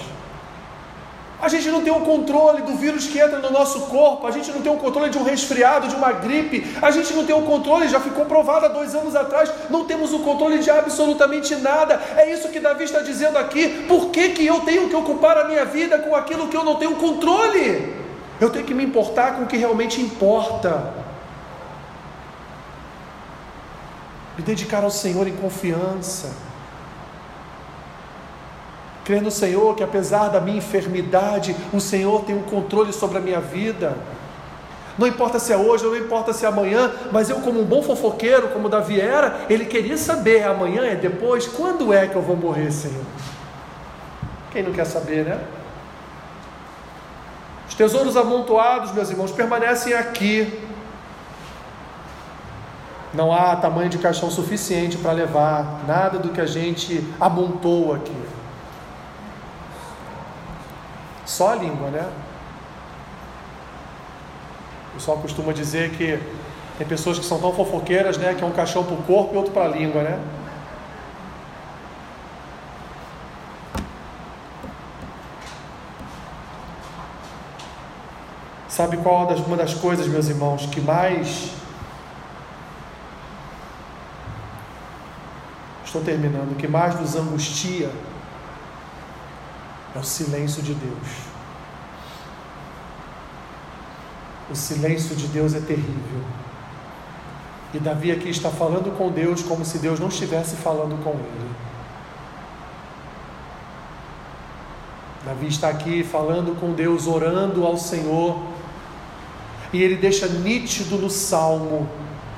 A 1.41 1.49
gente 1.49 1.67
não 1.69 1.81
tem 1.83 1.93
o 1.93 1.99
controle 1.99 2.61
do 2.63 2.75
vírus 2.75 3.05
que 3.05 3.19
entra 3.19 3.39
no 3.39 3.51
nosso 3.51 3.81
corpo, 3.81 4.25
a 4.25 4.31
gente 4.31 4.49
não 4.51 4.61
tem 4.61 4.71
o 4.71 4.77
controle 4.77 5.09
de 5.09 5.17
um 5.17 5.23
resfriado, 5.23 5.87
de 5.87 5.95
uma 5.95 6.11
gripe, 6.11 6.65
a 6.81 6.89
gente 6.89 7.13
não 7.13 7.25
tem 7.25 7.35
o 7.35 7.43
controle, 7.43 7.87
já 7.87 7.99
ficou 7.99 8.25
provado 8.25 8.65
há 8.65 8.69
dois 8.69 8.95
anos 8.95 9.15
atrás, 9.15 9.51
não 9.69 9.85
temos 9.85 10.13
o 10.13 10.19
controle 10.19 10.57
de 10.59 10.71
absolutamente 10.71 11.53
nada. 11.57 12.01
É 12.15 12.31
isso 12.31 12.49
que 12.49 12.59
Davi 12.61 12.85
está 12.85 13.01
dizendo 13.01 13.37
aqui. 13.37 13.85
Por 13.87 14.07
que, 14.07 14.29
que 14.29 14.45
eu 14.45 14.61
tenho 14.61 14.87
que 14.87 14.95
ocupar 14.95 15.37
a 15.37 15.43
minha 15.43 15.65
vida 15.65 15.99
com 15.99 16.15
aquilo 16.15 16.47
que 16.47 16.57
eu 16.57 16.63
não 16.63 16.75
tenho 16.75 16.95
controle? 16.95 17.93
Eu 18.39 18.49
tenho 18.49 18.65
que 18.65 18.73
me 18.73 18.85
importar 18.85 19.35
com 19.35 19.43
o 19.43 19.47
que 19.47 19.57
realmente 19.57 20.01
importa. 20.01 21.06
Me 24.37 24.43
dedicar 24.43 24.83
ao 24.83 24.91
Senhor 24.91 25.27
em 25.27 25.35
confiança 25.35 26.47
Crer 29.07 29.21
no 29.21 29.31
Senhor 29.31 29.73
que 29.73 29.81
apesar 29.81 30.27
da 30.27 30.41
minha 30.41 30.57
enfermidade, 30.57 31.55
o 31.71 31.79
Senhor 31.79 32.25
tem 32.25 32.35
um 32.35 32.41
controle 32.41 32.91
sobre 32.91 33.17
a 33.17 33.21
minha 33.21 33.39
vida. 33.39 33.95
Não 34.97 35.07
importa 35.07 35.39
se 35.39 35.53
é 35.53 35.55
hoje, 35.55 35.85
não 35.85 35.95
importa 35.95 36.33
se 36.33 36.43
é 36.43 36.49
amanhã, 36.49 36.91
mas 37.09 37.29
eu, 37.29 37.37
como 37.37 37.61
um 37.61 37.63
bom 37.63 37.81
fofoqueiro, 37.81 38.49
como 38.49 38.67
Davi 38.67 38.99
era, 38.99 39.45
ele 39.49 39.63
queria 39.63 39.95
saber: 39.95 40.43
amanhã, 40.43 40.85
é 40.85 40.93
depois, 40.93 41.47
quando 41.47 41.93
é 41.93 42.05
que 42.05 42.17
eu 42.17 42.21
vou 42.21 42.35
morrer, 42.35 42.69
Senhor? 42.69 43.05
Quem 44.51 44.61
não 44.61 44.73
quer 44.73 44.85
saber, 44.85 45.23
né? 45.23 45.39
Os 47.69 47.75
tesouros 47.75 48.17
amontoados, 48.17 48.91
meus 48.91 49.09
irmãos, 49.09 49.31
permanecem 49.31 49.93
aqui. 49.93 50.66
Não 53.17 53.33
há 53.33 53.55
tamanho 53.55 53.89
de 53.89 53.97
caixão 53.97 54.29
suficiente 54.29 54.95
para 54.95 55.11
levar 55.11 55.83
nada 55.87 56.19
do 56.19 56.29
que 56.29 56.39
a 56.39 56.45
gente 56.45 57.03
amontou 57.19 57.91
aqui. 57.95 58.15
Só 61.25 61.53
a 61.53 61.55
língua, 61.55 61.89
né? 61.89 62.07
O 64.91 64.93
pessoal 64.97 65.17
costuma 65.17 65.51
dizer 65.51 65.89
que 65.97 66.19
tem 66.77 66.85
pessoas 66.85 67.17
que 67.17 67.25
são 67.25 67.39
tão 67.39 67.51
fofoqueiras, 67.53 68.19
né? 68.19 68.35
Que 68.35 68.43
é 68.43 68.45
um 68.45 68.51
caixão 68.51 68.83
para 68.83 68.93
o 68.93 69.01
corpo 69.01 69.33
e 69.33 69.37
outro 69.37 69.51
para 69.51 69.65
a 69.65 69.67
língua, 69.67 70.03
né? 70.03 70.19
Sabe 78.69 78.97
qual 78.97 79.27
uma 79.47 79.57
das 79.57 79.73
coisas, 79.73 80.05
meus 80.05 80.29
irmãos, 80.29 80.67
que 80.67 80.79
mais. 80.79 81.65
Estou 85.87 86.01
terminando, 86.01 86.57
que 86.57 86.67
mais 86.67 86.99
nos 86.99 87.15
angustia 87.15 87.89
é 89.95 89.97
o 89.97 90.03
silêncio 90.03 90.61
de 90.61 90.73
Deus. 90.73 91.07
O 94.51 94.55
silêncio 94.55 95.15
de 95.15 95.27
Deus 95.27 95.55
é 95.55 95.61
terrível. 95.61 96.21
E 97.73 97.79
Davi 97.79 98.11
aqui 98.11 98.27
está 98.29 98.49
falando 98.49 98.97
com 98.97 99.09
Deus 99.09 99.41
como 99.41 99.63
se 99.63 99.77
Deus 99.77 99.97
não 99.97 100.09
estivesse 100.09 100.57
falando 100.57 101.01
com 101.05 101.11
ele. 101.11 101.51
Davi 105.25 105.47
está 105.47 105.69
aqui 105.69 106.03
falando 106.03 106.59
com 106.59 106.73
Deus, 106.73 107.07
orando 107.07 107.65
ao 107.65 107.77
Senhor, 107.77 108.37
e 109.71 109.81
ele 109.81 109.95
deixa 109.95 110.27
nítido 110.27 110.97
no 110.97 111.09
salmo 111.09 111.89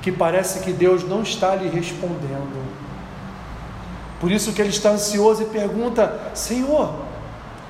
que 0.04 0.12
parece 0.12 0.60
que 0.60 0.72
Deus 0.72 1.04
não 1.04 1.24
está 1.24 1.56
lhe 1.56 1.68
respondendo. 1.68 2.59
Por 4.20 4.32
isso 4.32 4.54
que 4.54 4.62
ele 4.62 4.70
está 4.70 4.90
ansioso 4.90 5.44
e 5.44 5.46
pergunta: 5.46 6.32
Senhor, 6.34 6.94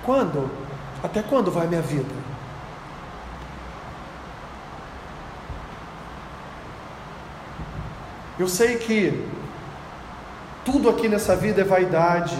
quando? 0.03 0.49
Até 1.03 1.21
quando 1.21 1.51
vai 1.51 1.67
minha 1.67 1.81
vida? 1.81 2.13
Eu 8.37 8.47
sei 8.47 8.77
que 8.77 9.27
tudo 10.63 10.89
aqui 10.89 11.07
nessa 11.07 11.35
vida 11.35 11.61
é 11.61 11.63
vaidade. 11.63 12.37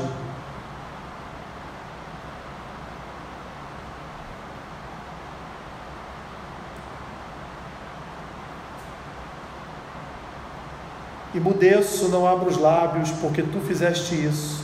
E 11.34 11.40
mudeço, 11.40 12.10
não 12.10 12.28
abro 12.28 12.50
os 12.50 12.58
lábios, 12.58 13.12
porque 13.12 13.44
tu 13.44 13.60
fizeste 13.62 14.16
isso. 14.16 14.64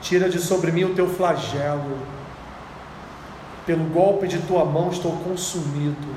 Tira 0.00 0.28
de 0.28 0.38
sobre 0.38 0.72
mim 0.72 0.84
o 0.84 0.94
teu 0.94 1.08
flagelo. 1.08 1.98
Pelo 3.66 3.84
golpe 3.84 4.26
de 4.26 4.38
tua 4.38 4.64
mão 4.64 4.90
estou 4.90 5.12
consumido. 5.18 6.08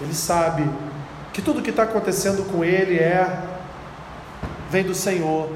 Ele 0.00 0.14
sabe 0.14 0.68
que 1.32 1.42
tudo 1.42 1.62
que 1.62 1.70
está 1.70 1.84
acontecendo 1.84 2.44
com 2.50 2.64
ele 2.64 2.98
é 2.98 3.44
vem 4.70 4.82
do 4.84 4.94
Senhor. 4.94 5.50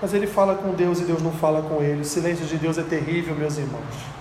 Mas 0.00 0.14
ele 0.14 0.26
fala 0.26 0.54
com 0.54 0.72
Deus 0.72 1.00
e 1.00 1.04
Deus 1.04 1.22
não 1.22 1.32
fala 1.32 1.60
com 1.60 1.82
ele. 1.82 2.00
O 2.00 2.04
silêncio 2.04 2.46
de 2.46 2.56
Deus 2.56 2.78
é 2.78 2.82
terrível, 2.82 3.34
meus 3.34 3.58
irmãos. 3.58 4.19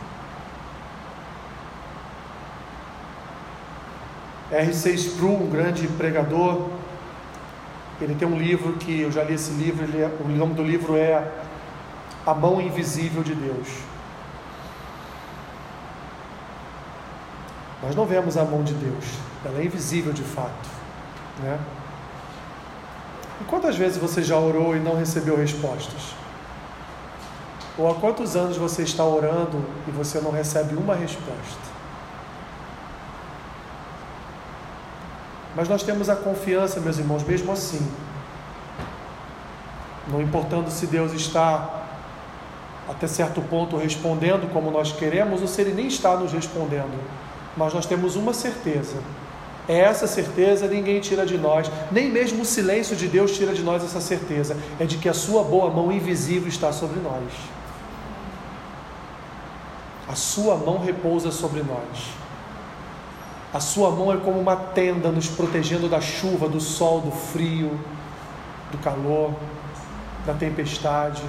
R.C. 4.51 4.93
Sproul, 4.95 5.43
um 5.43 5.49
grande 5.49 5.87
pregador, 5.87 6.69
ele 8.01 8.15
tem 8.15 8.27
um 8.27 8.37
livro 8.37 8.73
que 8.73 9.01
eu 9.01 9.11
já 9.11 9.23
li 9.23 9.33
esse 9.33 9.51
livro, 9.51 9.85
é, 9.97 10.09
o 10.23 10.27
nome 10.27 10.53
do 10.53 10.63
livro 10.63 10.95
é 10.95 11.29
A 12.25 12.33
Mão 12.33 12.61
Invisível 12.61 13.21
de 13.21 13.35
Deus. 13.35 13.67
Nós 17.83 17.95
não 17.95 18.05
vemos 18.05 18.37
a 18.37 18.43
mão 18.43 18.63
de 18.63 18.73
Deus, 18.73 19.05
ela 19.45 19.59
é 19.59 19.65
invisível 19.65 20.11
de 20.11 20.23
fato. 20.23 20.69
Né? 21.41 21.59
E 23.41 23.43
quantas 23.45 23.75
vezes 23.75 23.97
você 23.97 24.21
já 24.21 24.37
orou 24.37 24.75
e 24.75 24.79
não 24.79 24.95
recebeu 24.95 25.37
respostas? 25.37 26.13
Ou 27.77 27.89
há 27.89 27.95
quantos 27.95 28.35
anos 28.35 28.57
você 28.57 28.83
está 28.83 29.05
orando 29.05 29.63
e 29.87 29.91
você 29.91 30.19
não 30.19 30.31
recebe 30.31 30.75
uma 30.75 30.95
resposta? 30.95 31.68
Mas 35.55 35.67
nós 35.67 35.83
temos 35.83 36.09
a 36.09 36.15
confiança, 36.15 36.79
meus 36.79 36.97
irmãos, 36.97 37.23
mesmo 37.23 37.51
assim. 37.51 37.85
Não 40.07 40.21
importando 40.21 40.69
se 40.71 40.87
Deus 40.87 41.13
está 41.13 41.85
até 42.89 43.07
certo 43.07 43.41
ponto 43.41 43.77
respondendo 43.77 44.51
como 44.51 44.71
nós 44.71 44.91
queremos 44.91 45.41
ou 45.41 45.47
se 45.47 45.61
Ele 45.61 45.73
nem 45.73 45.87
está 45.87 46.15
nos 46.17 46.31
respondendo. 46.31 46.99
Mas 47.55 47.73
nós 47.73 47.85
temos 47.85 48.15
uma 48.15 48.33
certeza. 48.33 48.97
É 49.67 49.77
essa 49.77 50.07
certeza 50.07 50.67
ninguém 50.67 50.99
tira 50.99 51.27
de 51.27 51.37
nós, 51.37 51.69
nem 51.91 52.09
mesmo 52.09 52.41
o 52.41 52.45
silêncio 52.45 52.95
de 52.95 53.07
Deus 53.07 53.37
tira 53.37 53.53
de 53.53 53.61
nós 53.61 53.83
essa 53.83 54.01
certeza. 54.01 54.57
É 54.79 54.85
de 54.85 54.97
que 54.97 55.07
a 55.07 55.13
Sua 55.13 55.43
boa 55.43 55.69
mão 55.69 55.91
invisível 55.91 56.49
está 56.49 56.71
sobre 56.71 56.99
nós. 56.99 57.31
A 60.07 60.15
Sua 60.15 60.55
mão 60.55 60.79
repousa 60.79 61.29
sobre 61.29 61.61
nós. 61.61 62.28
A 63.53 63.59
sua 63.59 63.89
mão 63.89 64.13
é 64.13 64.17
como 64.17 64.39
uma 64.39 64.55
tenda 64.55 65.09
nos 65.09 65.27
protegendo 65.27 65.89
da 65.89 65.99
chuva, 65.99 66.47
do 66.47 66.59
sol, 66.59 67.01
do 67.01 67.11
frio, 67.11 67.79
do 68.71 68.77
calor, 68.77 69.33
da 70.25 70.33
tempestade. 70.35 71.23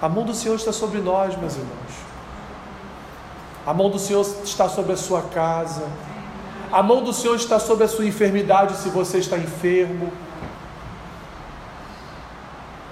A 0.00 0.08
mão 0.08 0.24
do 0.24 0.34
Senhor 0.34 0.56
está 0.56 0.72
sobre 0.72 1.00
nós, 1.00 1.34
meus 1.36 1.54
irmãos. 1.54 2.06
A 3.66 3.72
mão 3.72 3.88
do 3.88 3.98
Senhor 3.98 4.24
está 4.44 4.68
sobre 4.68 4.92
a 4.92 4.96
sua 4.96 5.22
casa. 5.22 5.88
A 6.70 6.82
mão 6.82 7.02
do 7.02 7.12
Senhor 7.12 7.34
está 7.36 7.58
sobre 7.58 7.84
a 7.84 7.88
sua 7.88 8.04
enfermidade 8.04 8.76
se 8.76 8.90
você 8.90 9.18
está 9.18 9.38
enfermo. 9.38 10.12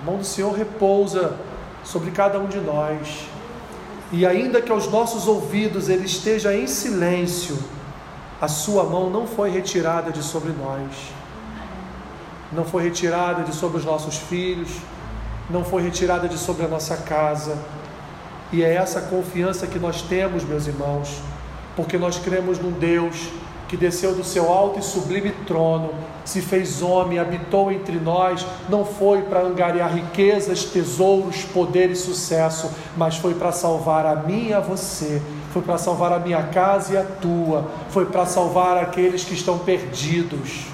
A 0.00 0.04
mão 0.04 0.16
do 0.16 0.24
Senhor 0.24 0.52
repousa 0.54 1.37
sobre 1.84 2.10
cada 2.10 2.38
um 2.38 2.46
de 2.46 2.58
nós. 2.58 3.26
E 4.10 4.24
ainda 4.24 4.62
que 4.62 4.72
aos 4.72 4.90
nossos 4.90 5.28
ouvidos 5.28 5.90
ele 5.90 6.06
esteja 6.06 6.54
em 6.54 6.66
silêncio, 6.66 7.58
a 8.44 8.48
sua 8.48 8.85
mão 8.85 9.09
não 9.09 9.26
foi 9.26 9.50
retirada 9.50 10.12
de 10.12 10.22
sobre 10.22 10.52
nós, 10.52 10.90
não 12.52 12.62
foi 12.62 12.83
retirada 12.83 13.42
de 13.42 13.54
sobre 13.54 13.78
os 13.78 13.87
nossos 13.87 14.18
filhos, 14.18 14.68
não 15.48 15.64
foi 15.64 15.83
retirada 15.83 16.28
de 16.28 16.37
sobre 16.37 16.66
a 16.66 16.68
nossa 16.68 16.98
casa. 16.98 17.57
E 18.52 18.62
é 18.62 18.74
essa 18.74 19.00
confiança 19.00 19.66
que 19.66 19.78
nós 19.78 20.02
temos, 20.02 20.44
meus 20.44 20.66
irmãos, 20.66 21.22
porque 21.74 21.96
nós 21.96 22.18
cremos 22.18 22.59
num 22.59 22.70
Deus 22.70 23.30
que 23.66 23.78
desceu 23.78 24.14
do 24.14 24.22
seu 24.22 24.52
alto 24.52 24.78
e 24.78 24.83
sublime 24.83 25.30
trono, 25.46 25.94
se 26.22 26.42
fez 26.42 26.83
homem, 26.83 27.18
habitou 27.18 27.72
entre 27.72 27.98
nós, 27.98 28.46
não 28.68 28.85
foi 28.85 29.22
para 29.22 29.40
angariar 29.40 29.90
riquezas, 29.94 30.64
tesouros, 30.64 31.44
poder 31.44 31.90
e 31.90 31.96
sucesso, 31.96 32.70
mas 32.94 33.16
foi 33.16 33.35
para 33.35 33.52
salvar 33.52 34.04
a 34.04 34.16
mim 34.16 34.48
e 34.48 34.52
a 34.52 34.61
você, 34.61 35.22
foi 35.54 35.62
para 35.62 35.78
salvar 35.78 36.12
a 36.12 36.18
minha 36.18 36.42
casa 36.48 36.94
e 36.94 36.96
a 36.96 37.04
tua, 37.04 37.70
foi 37.90 38.06
para 38.06 38.26
salvar 38.26 38.76
aqueles 38.76 39.22
que 39.22 39.34
estão 39.34 39.56
perdidos. 39.56 40.66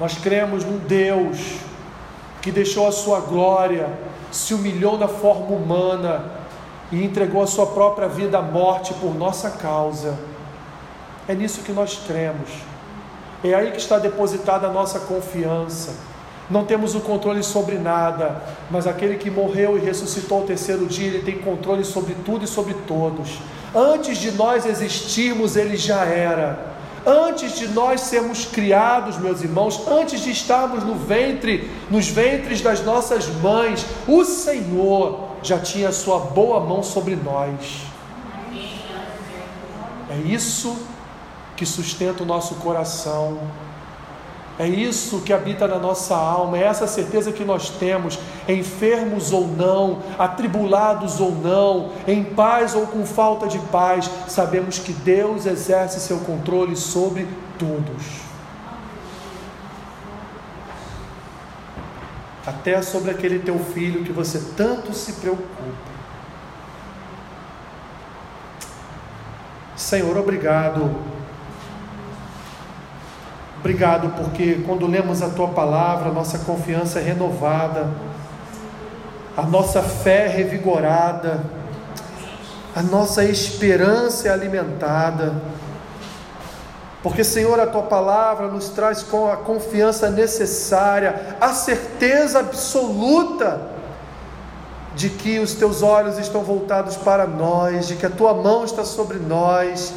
Nós 0.00 0.18
cremos 0.18 0.64
num 0.64 0.78
Deus 0.78 1.38
que 2.42 2.50
deixou 2.50 2.88
a 2.88 2.90
sua 2.90 3.20
glória, 3.20 3.96
se 4.32 4.54
humilhou 4.54 4.98
na 4.98 5.06
forma 5.06 5.54
humana 5.54 6.32
e 6.90 7.04
entregou 7.04 7.44
a 7.44 7.46
sua 7.46 7.68
própria 7.68 8.08
vida 8.08 8.38
à 8.38 8.42
morte 8.42 8.92
por 8.94 9.14
nossa 9.14 9.52
causa. 9.52 10.18
É 11.28 11.34
nisso 11.36 11.62
que 11.62 11.70
nós 11.70 11.96
cremos. 12.08 12.50
É 13.44 13.54
aí 13.54 13.70
que 13.70 13.78
está 13.78 14.00
depositada 14.00 14.66
a 14.66 14.72
nossa 14.72 14.98
confiança. 14.98 15.94
Não 16.50 16.64
temos 16.64 16.94
o 16.94 17.00
controle 17.00 17.42
sobre 17.42 17.76
nada, 17.76 18.42
mas 18.70 18.86
aquele 18.86 19.16
que 19.16 19.30
morreu 19.30 19.78
e 19.78 19.80
ressuscitou 19.80 20.40
ao 20.40 20.44
terceiro 20.44 20.86
dia, 20.86 21.06
ele 21.06 21.22
tem 21.22 21.38
controle 21.38 21.84
sobre 21.84 22.14
tudo 22.24 22.44
e 22.44 22.48
sobre 22.48 22.74
todos. 22.86 23.38
Antes 23.74 24.18
de 24.18 24.30
nós 24.32 24.66
existirmos, 24.66 25.56
ele 25.56 25.76
já 25.76 26.04
era. 26.04 26.74
Antes 27.06 27.56
de 27.56 27.68
nós 27.68 28.02
sermos 28.02 28.44
criados, 28.44 29.18
meus 29.18 29.42
irmãos, 29.42 29.86
antes 29.88 30.20
de 30.20 30.30
estarmos 30.30 30.84
no 30.84 30.94
ventre, 30.94 31.70
nos 31.90 32.08
ventres 32.08 32.60
das 32.60 32.82
nossas 32.82 33.26
mães, 33.26 33.84
o 34.06 34.24
Senhor 34.24 35.28
já 35.42 35.58
tinha 35.58 35.88
a 35.88 35.92
sua 35.92 36.18
boa 36.18 36.60
mão 36.60 36.82
sobre 36.82 37.16
nós. 37.16 37.82
É 40.10 40.16
isso 40.26 40.76
que 41.56 41.66
sustenta 41.66 42.22
o 42.22 42.26
nosso 42.26 42.54
coração. 42.56 43.38
É 44.58 44.68
isso 44.68 45.22
que 45.22 45.32
habita 45.32 45.66
na 45.66 45.80
nossa 45.80 46.14
alma, 46.14 46.56
é 46.56 46.62
essa 46.62 46.86
certeza 46.86 47.32
que 47.32 47.44
nós 47.44 47.70
temos, 47.70 48.18
enfermos 48.48 49.32
ou 49.32 49.48
não, 49.48 49.98
atribulados 50.16 51.18
ou 51.18 51.32
não, 51.32 51.90
em 52.06 52.22
paz 52.22 52.72
ou 52.74 52.86
com 52.86 53.04
falta 53.04 53.48
de 53.48 53.58
paz, 53.58 54.08
sabemos 54.28 54.78
que 54.78 54.92
Deus 54.92 55.44
exerce 55.44 55.98
seu 55.98 56.18
controle 56.20 56.76
sobre 56.76 57.26
todos. 57.58 58.22
Até 62.46 62.80
sobre 62.80 63.10
aquele 63.10 63.40
teu 63.40 63.58
filho 63.58 64.04
que 64.04 64.12
você 64.12 64.40
tanto 64.56 64.92
se 64.94 65.14
preocupa. 65.14 65.64
Senhor, 69.74 70.16
obrigado 70.16 71.13
Obrigado, 73.64 74.10
porque 74.10 74.62
quando 74.66 74.86
lemos 74.86 75.22
a 75.22 75.30
tua 75.30 75.48
palavra, 75.48 76.12
nossa 76.12 76.40
confiança 76.40 76.98
é 76.98 77.02
renovada, 77.02 77.88
a 79.34 79.40
nossa 79.40 79.82
fé 79.82 80.26
é 80.26 80.28
revigorada, 80.28 81.42
a 82.76 82.82
nossa 82.82 83.24
esperança 83.24 84.28
é 84.28 84.30
alimentada. 84.30 85.36
Porque, 87.02 87.24
Senhor, 87.24 87.58
a 87.58 87.66
tua 87.66 87.84
palavra 87.84 88.48
nos 88.48 88.68
traz 88.68 89.02
com 89.02 89.32
a 89.32 89.36
confiança 89.38 90.10
necessária, 90.10 91.38
a 91.40 91.54
certeza 91.54 92.40
absoluta 92.40 93.62
de 94.94 95.08
que 95.08 95.38
os 95.38 95.54
teus 95.54 95.82
olhos 95.82 96.18
estão 96.18 96.42
voltados 96.42 96.98
para 96.98 97.26
nós, 97.26 97.88
de 97.88 97.96
que 97.96 98.04
a 98.04 98.10
tua 98.10 98.34
mão 98.34 98.62
está 98.62 98.84
sobre 98.84 99.16
nós 99.16 99.94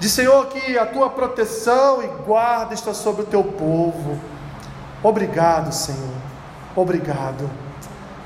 de 0.00 0.08
Senhor 0.08 0.46
que 0.46 0.78
a 0.78 0.86
tua 0.86 1.10
proteção 1.10 2.02
e 2.02 2.06
guarda 2.24 2.72
está 2.72 2.94
sobre 2.94 3.20
o 3.20 3.26
teu 3.26 3.44
povo. 3.44 4.18
Obrigado, 5.02 5.72
Senhor. 5.72 6.16
Obrigado. 6.74 7.48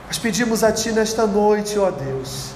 Nós 0.06 0.16
pedimos 0.16 0.62
a 0.62 0.70
Ti 0.70 0.92
nesta 0.92 1.26
noite, 1.26 1.76
ó 1.76 1.90
Deus. 1.90 2.50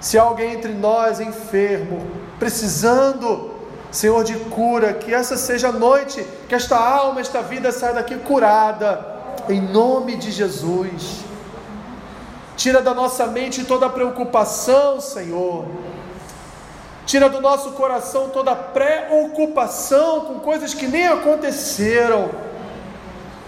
Se 0.00 0.16
alguém 0.16 0.54
entre 0.54 0.72
nós 0.72 1.18
enfermo, 1.18 2.06
precisando, 2.38 3.50
Senhor, 3.90 4.22
de 4.22 4.36
cura, 4.36 4.92
que 4.94 5.12
essa 5.12 5.36
seja 5.36 5.70
a 5.70 5.72
noite, 5.72 6.24
que 6.48 6.54
esta 6.54 6.76
alma, 6.76 7.20
esta 7.20 7.42
vida 7.42 7.72
saia 7.72 7.94
daqui 7.94 8.14
curada, 8.14 9.04
em 9.48 9.60
nome 9.60 10.16
de 10.16 10.30
Jesus. 10.30 11.24
Tira 12.56 12.80
da 12.80 12.94
nossa 12.94 13.26
mente 13.26 13.64
toda 13.64 13.86
a 13.86 13.90
preocupação, 13.90 15.00
Senhor 15.00 15.64
tira 17.06 17.28
do 17.28 17.40
nosso 17.40 17.70
coração 17.70 18.28
toda 18.30 18.54
preocupação 18.54 20.22
com 20.22 20.40
coisas 20.40 20.74
que 20.74 20.88
nem 20.88 21.06
aconteceram, 21.06 22.30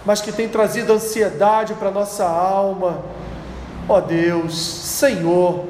mas 0.07 0.21
que 0.21 0.31
tem 0.31 0.49
trazido 0.49 0.93
ansiedade 0.93 1.75
para 1.75 1.91
nossa 1.91 2.25
alma. 2.25 3.03
Ó 3.89 3.99
oh 3.99 4.01
Deus, 4.01 4.57
Senhor, 4.57 5.65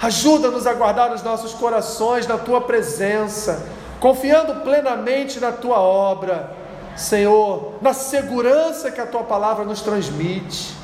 ajuda-nos 0.00 0.66
a 0.66 0.72
guardar 0.72 1.12
os 1.12 1.22
nossos 1.22 1.52
corações 1.52 2.26
na 2.26 2.38
tua 2.38 2.62
presença, 2.62 3.66
confiando 4.00 4.62
plenamente 4.62 5.38
na 5.38 5.52
tua 5.52 5.78
obra, 5.80 6.50
Senhor, 6.96 7.74
na 7.82 7.92
segurança 7.92 8.90
que 8.90 9.00
a 9.00 9.06
tua 9.06 9.22
palavra 9.22 9.64
nos 9.64 9.82
transmite. 9.82 10.74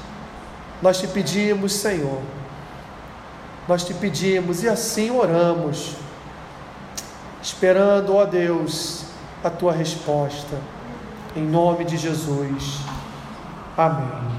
Nós 0.83 0.99
te 1.01 1.07
pedimos, 1.07 1.73
Senhor, 1.73 2.21
nós 3.67 3.83
te 3.83 3.95
pedimos 3.95 4.63
e 4.63 4.69
assim 4.69 5.11
oramos 5.11 5.97
esperando, 7.43 8.15
ó 8.15 8.25
Deus, 8.25 9.07
a 9.43 9.51
tua 9.51 9.73
resposta. 9.73 10.59
Em 11.37 11.43
nome 11.43 11.85
de 11.85 11.97
Jesus. 11.97 12.81
Amém. 13.77 14.38